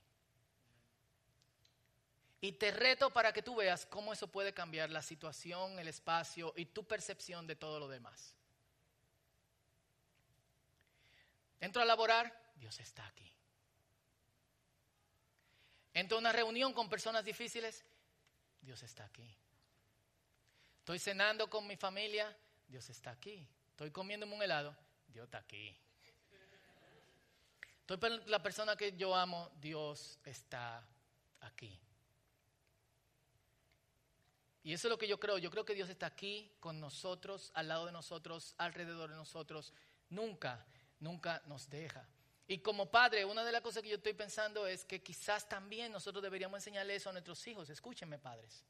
Y 2.40 2.52
te 2.52 2.70
reto 2.70 3.10
para 3.10 3.32
que 3.32 3.42
tú 3.42 3.54
veas 3.54 3.86
cómo 3.86 4.12
eso 4.12 4.28
puede 4.28 4.54
cambiar 4.54 4.90
la 4.90 5.02
situación, 5.02 5.78
el 5.78 5.88
espacio 5.88 6.54
y 6.56 6.66
tu 6.66 6.84
percepción 6.84 7.46
de 7.46 7.54
todo 7.54 7.78
lo 7.78 7.86
demás. 7.86 8.34
Entro 11.60 11.82
a 11.82 11.84
laborar, 11.84 12.52
Dios 12.56 12.80
está 12.80 13.06
aquí. 13.06 13.30
Entro 15.92 16.16
a 16.16 16.20
una 16.20 16.32
reunión 16.32 16.72
con 16.72 16.88
personas 16.88 17.24
difíciles, 17.24 17.84
Dios 18.62 18.82
está 18.82 19.04
aquí. 19.04 19.36
Estoy 20.78 20.98
cenando 20.98 21.50
con 21.50 21.66
mi 21.66 21.76
familia, 21.76 22.34
Dios 22.66 22.88
está 22.88 23.10
aquí. 23.10 23.46
Estoy 23.68 23.90
comiéndome 23.90 24.34
un 24.34 24.42
helado, 24.42 24.74
Dios 25.08 25.24
está 25.24 25.38
aquí. 25.38 25.78
Estoy 27.94 28.20
la 28.26 28.40
persona 28.40 28.76
que 28.76 28.96
yo 28.96 29.16
amo, 29.16 29.50
Dios 29.60 30.20
está 30.24 30.86
aquí. 31.40 31.76
Y 34.62 34.72
eso 34.72 34.86
es 34.86 34.90
lo 34.90 34.98
que 34.98 35.08
yo 35.08 35.18
creo. 35.18 35.38
Yo 35.38 35.50
creo 35.50 35.64
que 35.64 35.74
Dios 35.74 35.88
está 35.88 36.06
aquí 36.06 36.52
con 36.60 36.78
nosotros, 36.78 37.50
al 37.54 37.66
lado 37.66 37.86
de 37.86 37.92
nosotros, 37.92 38.54
alrededor 38.58 39.10
de 39.10 39.16
nosotros. 39.16 39.72
Nunca, 40.08 40.64
nunca 41.00 41.42
nos 41.46 41.68
deja. 41.68 42.08
Y 42.46 42.58
como 42.58 42.90
padre, 42.90 43.24
una 43.24 43.42
de 43.42 43.50
las 43.50 43.60
cosas 43.60 43.82
que 43.82 43.88
yo 43.88 43.96
estoy 43.96 44.14
pensando 44.14 44.68
es 44.68 44.84
que 44.84 45.02
quizás 45.02 45.48
también 45.48 45.90
nosotros 45.90 46.22
deberíamos 46.22 46.58
enseñarle 46.58 46.94
eso 46.94 47.10
a 47.10 47.12
nuestros 47.12 47.44
hijos. 47.48 47.70
Escúchenme, 47.70 48.18
padres. 48.18 48.64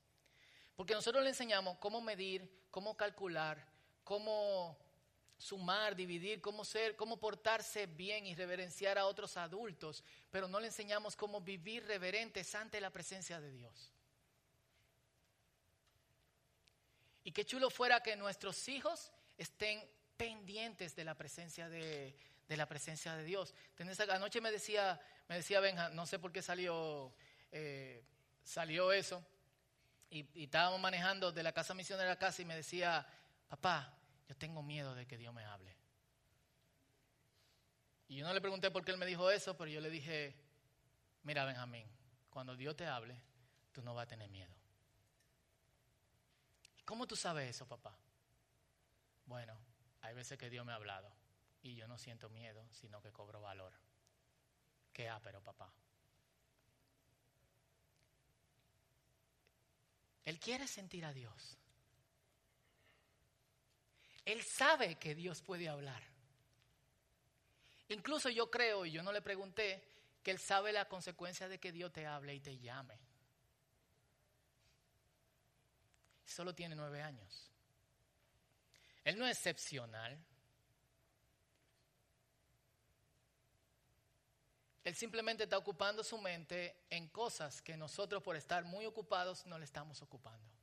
Porque 0.77 0.95
nosotros 0.95 1.23
le 1.23 1.29
enseñamos 1.29 1.77
cómo 1.77 2.01
medir, 2.01 2.67
cómo 2.71 2.97
calcular, 2.97 3.67
cómo 4.03 4.79
sumar, 5.41 5.97
dividir, 5.97 6.41
cómo 6.41 6.65
ser, 6.65 6.97
cómo 6.97 7.17
portarse 7.19 7.87
bien 7.87 8.27
y 8.27 8.35
reverenciar 8.35 8.99
a 8.99 9.07
otros 9.07 9.37
adultos, 9.37 10.05
pero 10.31 10.47
no 10.47 10.61
le 10.61 10.67
enseñamos 10.67 11.17
cómo 11.17 11.41
vivir 11.41 11.85
reverentes 11.87 12.55
ante 12.55 12.81
la 12.81 12.91
presencia 12.91 13.41
de 13.41 13.51
Dios. 13.51 13.93
Y 17.25 17.33
qué 17.33 17.45
chulo 17.45 17.71
fuera 17.71 18.03
que 18.03 18.17
nuestros 18.17 18.69
hijos 18.69 19.11
estén 19.39 19.83
pendientes 20.17 20.95
de 20.95 21.05
la 21.05 21.15
presencia 21.15 21.69
de, 21.69 22.15
la 22.49 22.67
presencia 22.67 23.17
de 23.17 23.25
Dios. 23.25 23.55
Anoche 24.11 24.41
me 24.41 24.51
decía, 24.51 25.01
me 25.29 25.37
decía 25.37 25.61
Benja, 25.61 25.89
no 25.89 26.05
sé 26.05 26.19
por 26.19 26.33
qué 26.33 26.43
salió, 26.43 27.15
eh, 27.51 28.05
salió 28.45 28.93
eso, 28.93 29.25
y, 30.11 30.27
estábamos 30.43 30.81
manejando 30.81 31.33
de 31.33 31.43
la 31.43 31.53
casa 31.53 31.73
misionera 31.73 32.13
a 32.13 32.19
casa 32.19 32.43
y 32.43 32.45
me 32.45 32.57
decía, 32.57 33.07
papá, 33.49 33.97
yo 34.31 34.37
tengo 34.37 34.63
miedo 34.63 34.95
de 34.95 35.09
que 35.09 35.19
Dios 35.19 35.35
me 35.35 35.45
hable. 35.45 35.77
Y 38.07 38.15
yo 38.15 38.25
no 38.25 38.33
le 38.33 38.41
pregunté 38.41 38.71
por 38.71 38.85
qué 38.85 38.93
él 38.93 38.97
me 38.97 39.05
dijo 39.05 39.29
eso, 39.29 39.57
pero 39.57 39.69
yo 39.69 39.81
le 39.81 39.91
dije, 39.91 40.37
mira 41.25 41.45
Benjamín, 41.45 41.85
cuando 42.31 42.55
Dios 42.55 42.77
te 42.77 42.87
hable, 42.87 43.21
tú 43.73 43.83
no 43.83 43.93
vas 43.93 44.05
a 44.05 44.07
tener 44.07 44.31
miedo. 44.31 44.55
¿Cómo 46.85 47.09
tú 47.09 47.17
sabes 47.17 47.51
eso, 47.51 47.67
papá? 47.67 47.93
Bueno, 49.27 49.59
hay 50.01 50.15
veces 50.15 50.39
que 50.39 50.49
Dios 50.49 50.65
me 50.65 50.71
ha 50.71 50.77
hablado 50.77 51.13
y 51.61 51.75
yo 51.75 51.89
no 51.89 51.99
siento 51.99 52.31
miedo, 52.31 52.65
sino 52.71 53.03
que 53.03 53.11
cobro 53.11 53.41
valor. 53.41 53.73
Qué 54.93 55.11
pero 55.25 55.43
papá. 55.43 55.75
Él 60.25 60.39
quiere 60.39 60.69
sentir 60.69 61.05
a 61.05 61.13
Dios. 61.13 61.59
Él 64.31 64.45
sabe 64.45 64.95
que 64.95 65.17
Dios 65.17 65.43
puede 65.43 65.69
hablar. 65.69 66.01
Incluso 67.89 68.29
yo 68.29 68.49
creo, 68.49 68.87
y 68.87 68.93
yo 68.93 69.03
no 69.03 69.11
le 69.11 69.23
pregunté, 69.23 69.83
que 70.23 70.31
Él 70.31 70.39
sabe 70.39 70.73
la 70.73 70.89
consecuencia 70.89 71.49
de 71.49 71.59
que 71.59 71.73
Dios 71.73 71.93
te 71.93 72.07
hable 72.07 72.35
y 72.35 72.41
te 72.41 72.57
llame. 72.57 72.97
Solo 76.25 76.55
tiene 76.55 76.77
nueve 76.77 77.03
años. 77.03 77.51
Él 79.03 79.19
no 79.19 79.27
es 79.27 79.37
excepcional. 79.37 80.17
Él 84.85 84.95
simplemente 84.95 85.43
está 85.43 85.59
ocupando 85.59 86.05
su 86.05 86.19
mente 86.19 86.85
en 86.89 87.09
cosas 87.09 87.61
que 87.61 87.77
nosotros 87.77 88.23
por 88.23 88.37
estar 88.37 88.63
muy 88.65 88.87
ocupados 88.87 89.45
no 89.47 89.59
le 89.59 89.65
estamos 89.65 90.01
ocupando. 90.03 90.60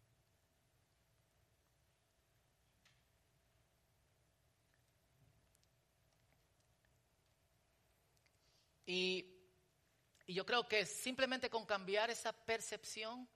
Y, 8.88 9.34
yo 10.28 10.46
creo 10.46 10.68
que 10.68 10.86
simplemente 10.86 11.50
con 11.50 11.66
cambiar 11.66 12.10
esa 12.10 12.34
percepción 12.34 13.30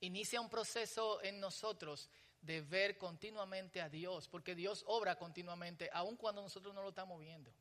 inicia 0.00 0.40
un 0.40 0.48
proceso 0.48 1.22
en 1.22 1.38
nosotros 1.38 2.10
de 2.40 2.60
ver 2.60 2.98
continuamente 2.98 3.80
a 3.80 3.88
Dios, 3.88 4.28
porque 4.28 4.54
Dios 4.54 4.82
obra 4.88 5.16
continuamente, 5.16 5.88
aun 5.92 6.16
cuando 6.16 6.42
nosotros 6.42 6.74
no 6.74 6.82
lo 6.82 6.88
estamos 6.88 7.20
viendo. 7.20 7.52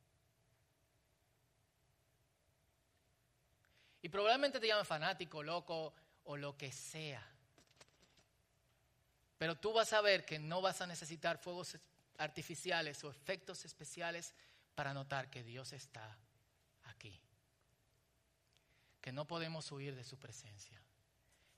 Y 4.01 4.09
probablemente 4.09 4.59
te 4.59 4.67
llamen 4.67 4.85
fanático, 4.85 5.43
loco 5.43 5.93
o 6.25 6.35
lo 6.35 6.57
que 6.57 6.71
sea. 6.71 7.25
Pero 9.37 9.55
tú 9.55 9.71
vas 9.71 9.93
a 9.93 10.01
ver 10.01 10.25
que 10.25 10.39
no 10.39 10.61
vas 10.61 10.81
a 10.81 10.87
necesitar 10.87 11.37
fuegos 11.37 11.77
artificiales 12.17 13.03
o 13.03 13.11
efectos 13.11 13.65
especiales 13.65 14.33
para 14.75 14.93
notar 14.93 15.29
que 15.29 15.43
Dios 15.43 15.73
está. 15.73 16.17
Que 19.03 19.11
no 19.11 19.27
podemos 19.27 19.69
huir 19.69 19.97
de 19.97 20.05
su 20.05 20.17
presencia. 20.17 20.81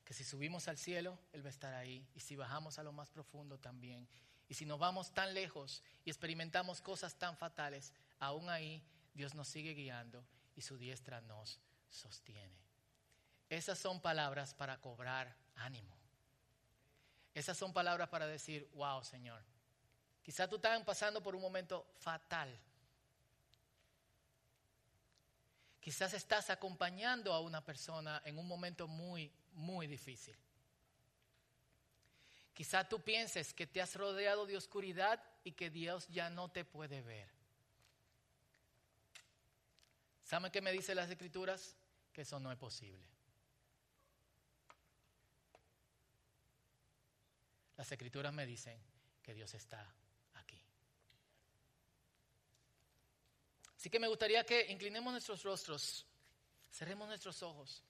Que 0.03 0.15
si 0.15 0.23
subimos 0.23 0.67
al 0.67 0.79
cielo, 0.79 1.19
Él 1.31 1.43
va 1.43 1.49
a 1.49 1.51
estar 1.51 1.75
ahí. 1.75 2.03
Y 2.15 2.21
si 2.21 2.35
bajamos 2.35 2.79
a 2.79 2.83
lo 2.83 2.91
más 2.91 3.11
profundo 3.11 3.59
también. 3.59 4.07
Y 4.49 4.55
si 4.55 4.65
nos 4.65 4.79
vamos 4.79 5.13
tan 5.13 5.35
lejos 5.35 5.83
y 6.03 6.09
experimentamos 6.09 6.81
cosas 6.81 7.13
tan 7.19 7.37
fatales, 7.37 7.93
aún 8.17 8.49
ahí 8.49 8.83
Dios 9.13 9.35
nos 9.35 9.47
sigue 9.47 9.75
guiando 9.75 10.25
y 10.55 10.61
su 10.61 10.75
diestra 10.75 11.21
nos 11.21 11.59
sostiene. 11.87 12.65
Esas 13.47 13.77
son 13.77 14.01
palabras 14.01 14.55
para 14.55 14.81
cobrar 14.81 15.37
ánimo. 15.53 15.95
Esas 17.35 17.55
son 17.55 17.73
palabras 17.73 18.09
para 18.09 18.25
decir, 18.25 18.67
wow, 18.73 19.03
Señor. 19.03 19.43
Quizá 20.23 20.47
tú 20.47 20.55
estás 20.55 20.83
pasando 20.83 21.21
por 21.21 21.35
un 21.35 21.43
momento 21.43 21.85
fatal 21.99 22.59
Quizás 25.85 26.15
estás 26.15 26.49
acompañando 26.49 27.31
a 27.31 27.41
una 27.41 27.63
persona 27.63 28.19
en 28.25 28.39
un 28.39 28.47
momento 28.47 28.87
muy, 28.87 29.31
muy 29.51 29.85
difícil. 29.85 30.35
Quizás 32.55 32.89
tú 32.89 33.03
pienses 33.03 33.53
que 33.53 33.67
te 33.67 33.83
has 33.83 33.93
rodeado 33.93 34.47
de 34.47 34.57
oscuridad 34.57 35.21
y 35.43 35.51
que 35.51 35.69
Dios 35.69 36.07
ya 36.07 36.31
no 36.31 36.49
te 36.49 36.65
puede 36.65 37.03
ver. 37.03 37.29
¿Saben 40.23 40.51
qué 40.51 40.59
me 40.59 40.71
dicen 40.71 40.95
las 40.95 41.07
escrituras? 41.07 41.77
Que 42.11 42.21
eso 42.23 42.39
no 42.39 42.51
es 42.51 42.57
posible. 42.57 43.05
Las 47.77 47.91
escrituras 47.91 48.33
me 48.33 48.47
dicen 48.47 48.81
que 49.21 49.35
Dios 49.35 49.53
está 49.53 49.87
Así 53.85 53.91
que 53.91 53.99
me 53.99 54.07
gustaría 54.07 54.43
que 54.43 54.65
inclinemos 54.71 55.11
nuestros 55.11 55.43
rostros, 55.43 56.07
cerremos 56.71 57.07
nuestros 57.07 57.43
ojos. 57.43 57.83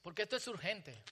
Porque 0.00 0.22
esto 0.22 0.36
es 0.36 0.46
urgente. 0.46 1.02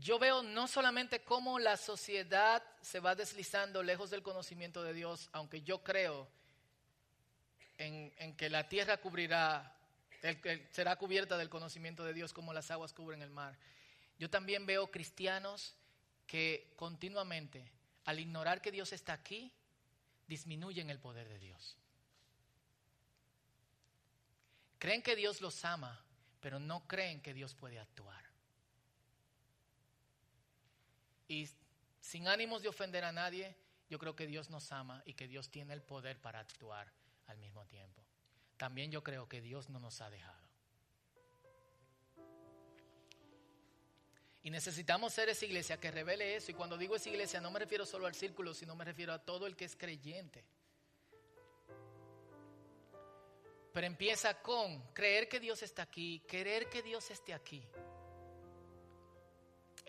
Yo 0.00 0.18
veo 0.18 0.42
no 0.42 0.66
solamente 0.66 1.22
cómo 1.22 1.58
la 1.58 1.76
sociedad 1.76 2.62
se 2.80 3.00
va 3.00 3.14
deslizando 3.14 3.82
lejos 3.82 4.10
del 4.10 4.22
conocimiento 4.22 4.82
de 4.82 4.94
Dios, 4.94 5.28
aunque 5.32 5.60
yo 5.62 5.82
creo 5.84 6.26
en, 7.76 8.34
que 8.36 8.48
la 8.48 8.68
tierra 8.68 8.96
cubrirá, 8.96 9.76
será 10.70 10.96
cubierta 10.96 11.36
del 11.36 11.50
conocimiento 11.50 12.04
de 12.04 12.14
Dios 12.14 12.32
como 12.32 12.54
las 12.54 12.70
aguas 12.70 12.94
cubren 12.94 13.20
el 13.20 13.30
mar. 13.30 13.58
Yo 14.18 14.30
también 14.30 14.64
veo 14.64 14.90
cristianos 14.90 15.74
que 16.26 16.72
continuamente, 16.76 17.70
al 18.06 18.20
ignorar 18.20 18.62
que 18.62 18.72
Dios 18.72 18.92
está 18.92 19.12
aquí, 19.12 19.52
disminuyen 20.26 20.88
el 20.88 20.98
poder 20.98 21.28
de 21.28 21.38
Dios. 21.38 21.76
Creen 24.78 25.02
que 25.02 25.14
Dios 25.14 25.42
los 25.42 25.62
ama, 25.66 26.02
pero 26.40 26.58
no 26.58 26.86
creen 26.86 27.20
que 27.20 27.34
Dios 27.34 27.54
puede 27.54 27.78
actuar. 27.78 28.29
Y 31.30 31.48
sin 32.00 32.26
ánimos 32.26 32.60
de 32.60 32.68
ofender 32.68 33.04
a 33.04 33.12
nadie, 33.12 33.54
yo 33.88 34.00
creo 34.00 34.16
que 34.16 34.26
Dios 34.26 34.50
nos 34.50 34.72
ama 34.72 35.00
y 35.06 35.14
que 35.14 35.28
Dios 35.28 35.48
tiene 35.48 35.72
el 35.72 35.80
poder 35.80 36.20
para 36.20 36.40
actuar 36.40 36.92
al 37.28 37.38
mismo 37.38 37.64
tiempo. 37.66 38.04
También 38.56 38.90
yo 38.90 39.04
creo 39.04 39.28
que 39.28 39.40
Dios 39.40 39.70
no 39.70 39.78
nos 39.78 40.00
ha 40.00 40.10
dejado. 40.10 40.50
Y 44.42 44.50
necesitamos 44.50 45.12
ser 45.12 45.28
esa 45.28 45.44
iglesia 45.44 45.78
que 45.78 45.92
revele 45.92 46.34
eso. 46.34 46.50
Y 46.50 46.54
cuando 46.54 46.76
digo 46.76 46.96
esa 46.96 47.08
iglesia 47.08 47.40
no 47.40 47.52
me 47.52 47.60
refiero 47.60 47.86
solo 47.86 48.08
al 48.08 48.14
círculo, 48.16 48.52
sino 48.52 48.74
me 48.74 48.84
refiero 48.84 49.12
a 49.12 49.20
todo 49.20 49.46
el 49.46 49.54
que 49.54 49.66
es 49.66 49.76
creyente. 49.76 50.44
Pero 53.72 53.86
empieza 53.86 54.42
con 54.42 54.82
creer 54.92 55.28
que 55.28 55.38
Dios 55.38 55.62
está 55.62 55.82
aquí, 55.82 56.24
querer 56.26 56.68
que 56.68 56.82
Dios 56.82 57.08
esté 57.08 57.32
aquí. 57.32 57.62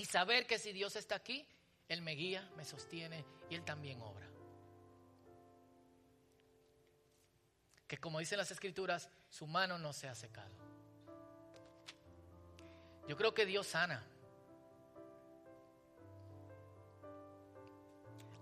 Y 0.02 0.06
saber 0.06 0.47
que 0.47 0.58
si 0.58 0.74
Dios 0.74 0.95
está 0.95 1.14
aquí, 1.14 1.47
Él 1.88 2.02
me 2.02 2.14
guía, 2.14 2.49
me 2.58 2.66
sostiene 2.66 3.24
y 3.52 3.54
Él 3.54 3.64
también 3.64 4.02
obra. 4.02 4.28
Que 7.88 7.99
como 7.99 8.18
dicen 8.18 8.39
las 8.39 8.49
escrituras, 8.49 9.12
su 9.30 9.45
mano 9.45 9.78
no 9.78 9.93
se 9.93 10.08
ha 10.08 10.16
secado. 10.16 10.56
Yo 13.08 13.16
creo 13.16 13.36
que 13.36 13.45
Dios 13.45 13.68
sana. 13.68 14.04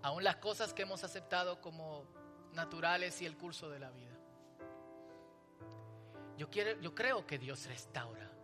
aún 0.02 0.24
las 0.24 0.36
cosas 0.36 0.72
que 0.72 0.80
hemos 0.80 1.04
aceptado 1.04 1.60
como 1.60 2.06
naturales 2.54 3.20
y 3.20 3.26
el 3.26 3.36
curso 3.36 3.68
de 3.68 3.80
la 3.80 3.90
vida. 3.90 4.16
Yo, 6.38 6.48
quiero, 6.48 6.80
yo 6.80 6.94
creo 6.94 7.26
que 7.26 7.38
Dios 7.38 7.66
restaura. 7.66 8.39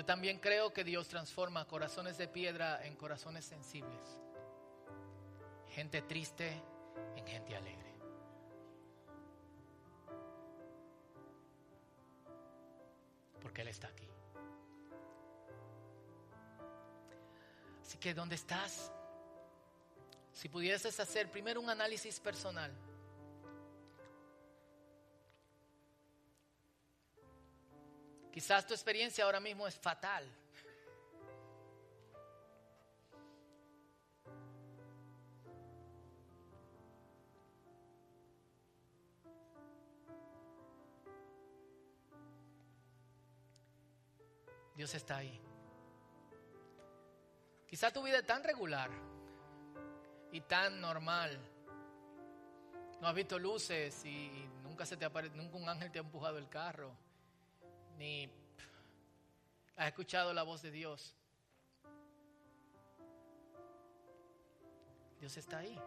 Yo 0.00 0.06
también 0.06 0.38
creo 0.38 0.72
que 0.72 0.82
Dios 0.82 1.08
transforma 1.08 1.66
corazones 1.66 2.16
de 2.16 2.26
piedra 2.26 2.82
en 2.86 2.96
corazones 2.96 3.44
sensibles. 3.44 4.00
Gente 5.68 6.00
triste 6.00 6.58
en 7.16 7.26
gente 7.26 7.54
alegre. 7.54 7.94
Porque 13.42 13.60
Él 13.60 13.68
está 13.68 13.88
aquí. 13.88 14.08
Así 17.82 17.98
que 17.98 18.14
¿dónde 18.14 18.36
estás? 18.36 18.90
Si 20.32 20.48
pudieses 20.48 20.98
hacer 20.98 21.30
primero 21.30 21.60
un 21.60 21.68
análisis 21.68 22.18
personal. 22.20 22.72
Quizás 28.32 28.64
tu 28.66 28.74
experiencia 28.74 29.24
ahora 29.24 29.40
mismo 29.40 29.66
es 29.66 29.74
fatal. 29.74 30.24
Dios 44.76 44.94
está 44.94 45.18
ahí. 45.18 45.38
Quizás 47.66 47.92
tu 47.92 48.02
vida 48.02 48.18
es 48.18 48.26
tan 48.26 48.42
regular 48.42 48.90
y 50.32 50.40
tan 50.40 50.80
normal. 50.80 51.38
No 53.00 53.08
has 53.08 53.14
visto 53.14 53.38
luces 53.38 54.04
y 54.04 54.48
nunca 54.62 54.86
se 54.86 54.96
te 54.96 55.04
nunca 55.34 55.56
un 55.56 55.68
ángel 55.68 55.90
te 55.90 55.98
ha 55.98 56.02
empujado 56.02 56.38
el 56.38 56.48
carro 56.48 57.09
ni 58.00 58.32
has 59.76 59.88
escuchado 59.88 60.32
la 60.32 60.42
voz 60.42 60.62
de 60.62 60.70
Dios. 60.70 61.14
Dios 65.20 65.36
está 65.36 65.58
ahí. 65.58 65.78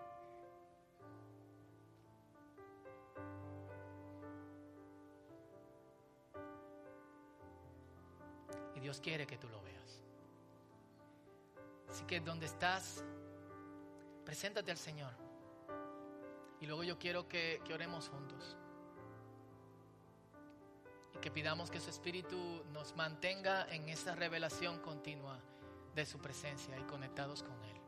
Y 8.76 8.80
Dios 8.80 9.02
quiere 9.02 9.26
que 9.26 9.38
tú 9.40 9.50
lo 9.50 9.60
veas. 9.64 10.04
Así 11.90 12.06
que 12.06 12.20
donde 12.20 12.46
estás, 12.46 13.04
preséntate 14.24 14.70
al 14.70 14.78
Señor. 14.78 15.14
Y 16.62 16.68
luego 16.68 16.84
yo 16.84 17.00
quiero 17.00 17.28
que, 17.28 17.60
que 17.66 17.74
oremos 17.74 18.08
juntos 18.08 18.56
que 21.22 21.32
pidamos 21.32 21.72
que 21.72 21.80
su 21.80 21.90
Espíritu 21.90 22.64
nos 22.72 22.96
mantenga 22.96 23.68
en 23.74 23.90
esa 23.90 24.16
revelación 24.16 24.80
continua 24.80 25.40
de 25.96 26.06
su 26.06 26.20
presencia 26.20 26.78
y 26.78 26.84
conectados 26.84 27.44
con 27.44 27.64
Él. 27.64 27.82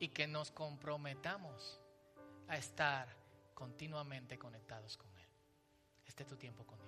Y 0.00 0.08
que 0.08 0.26
nos 0.26 0.50
comprometamos 0.50 1.80
a 2.46 2.56
estar 2.56 3.08
continuamente 3.54 4.38
conectados 4.38 4.96
con 4.96 5.08
Él. 5.18 5.28
Este 6.06 6.22
es 6.22 6.28
tu 6.28 6.36
tiempo 6.36 6.64
con 6.64 6.78
Dios. 6.78 6.87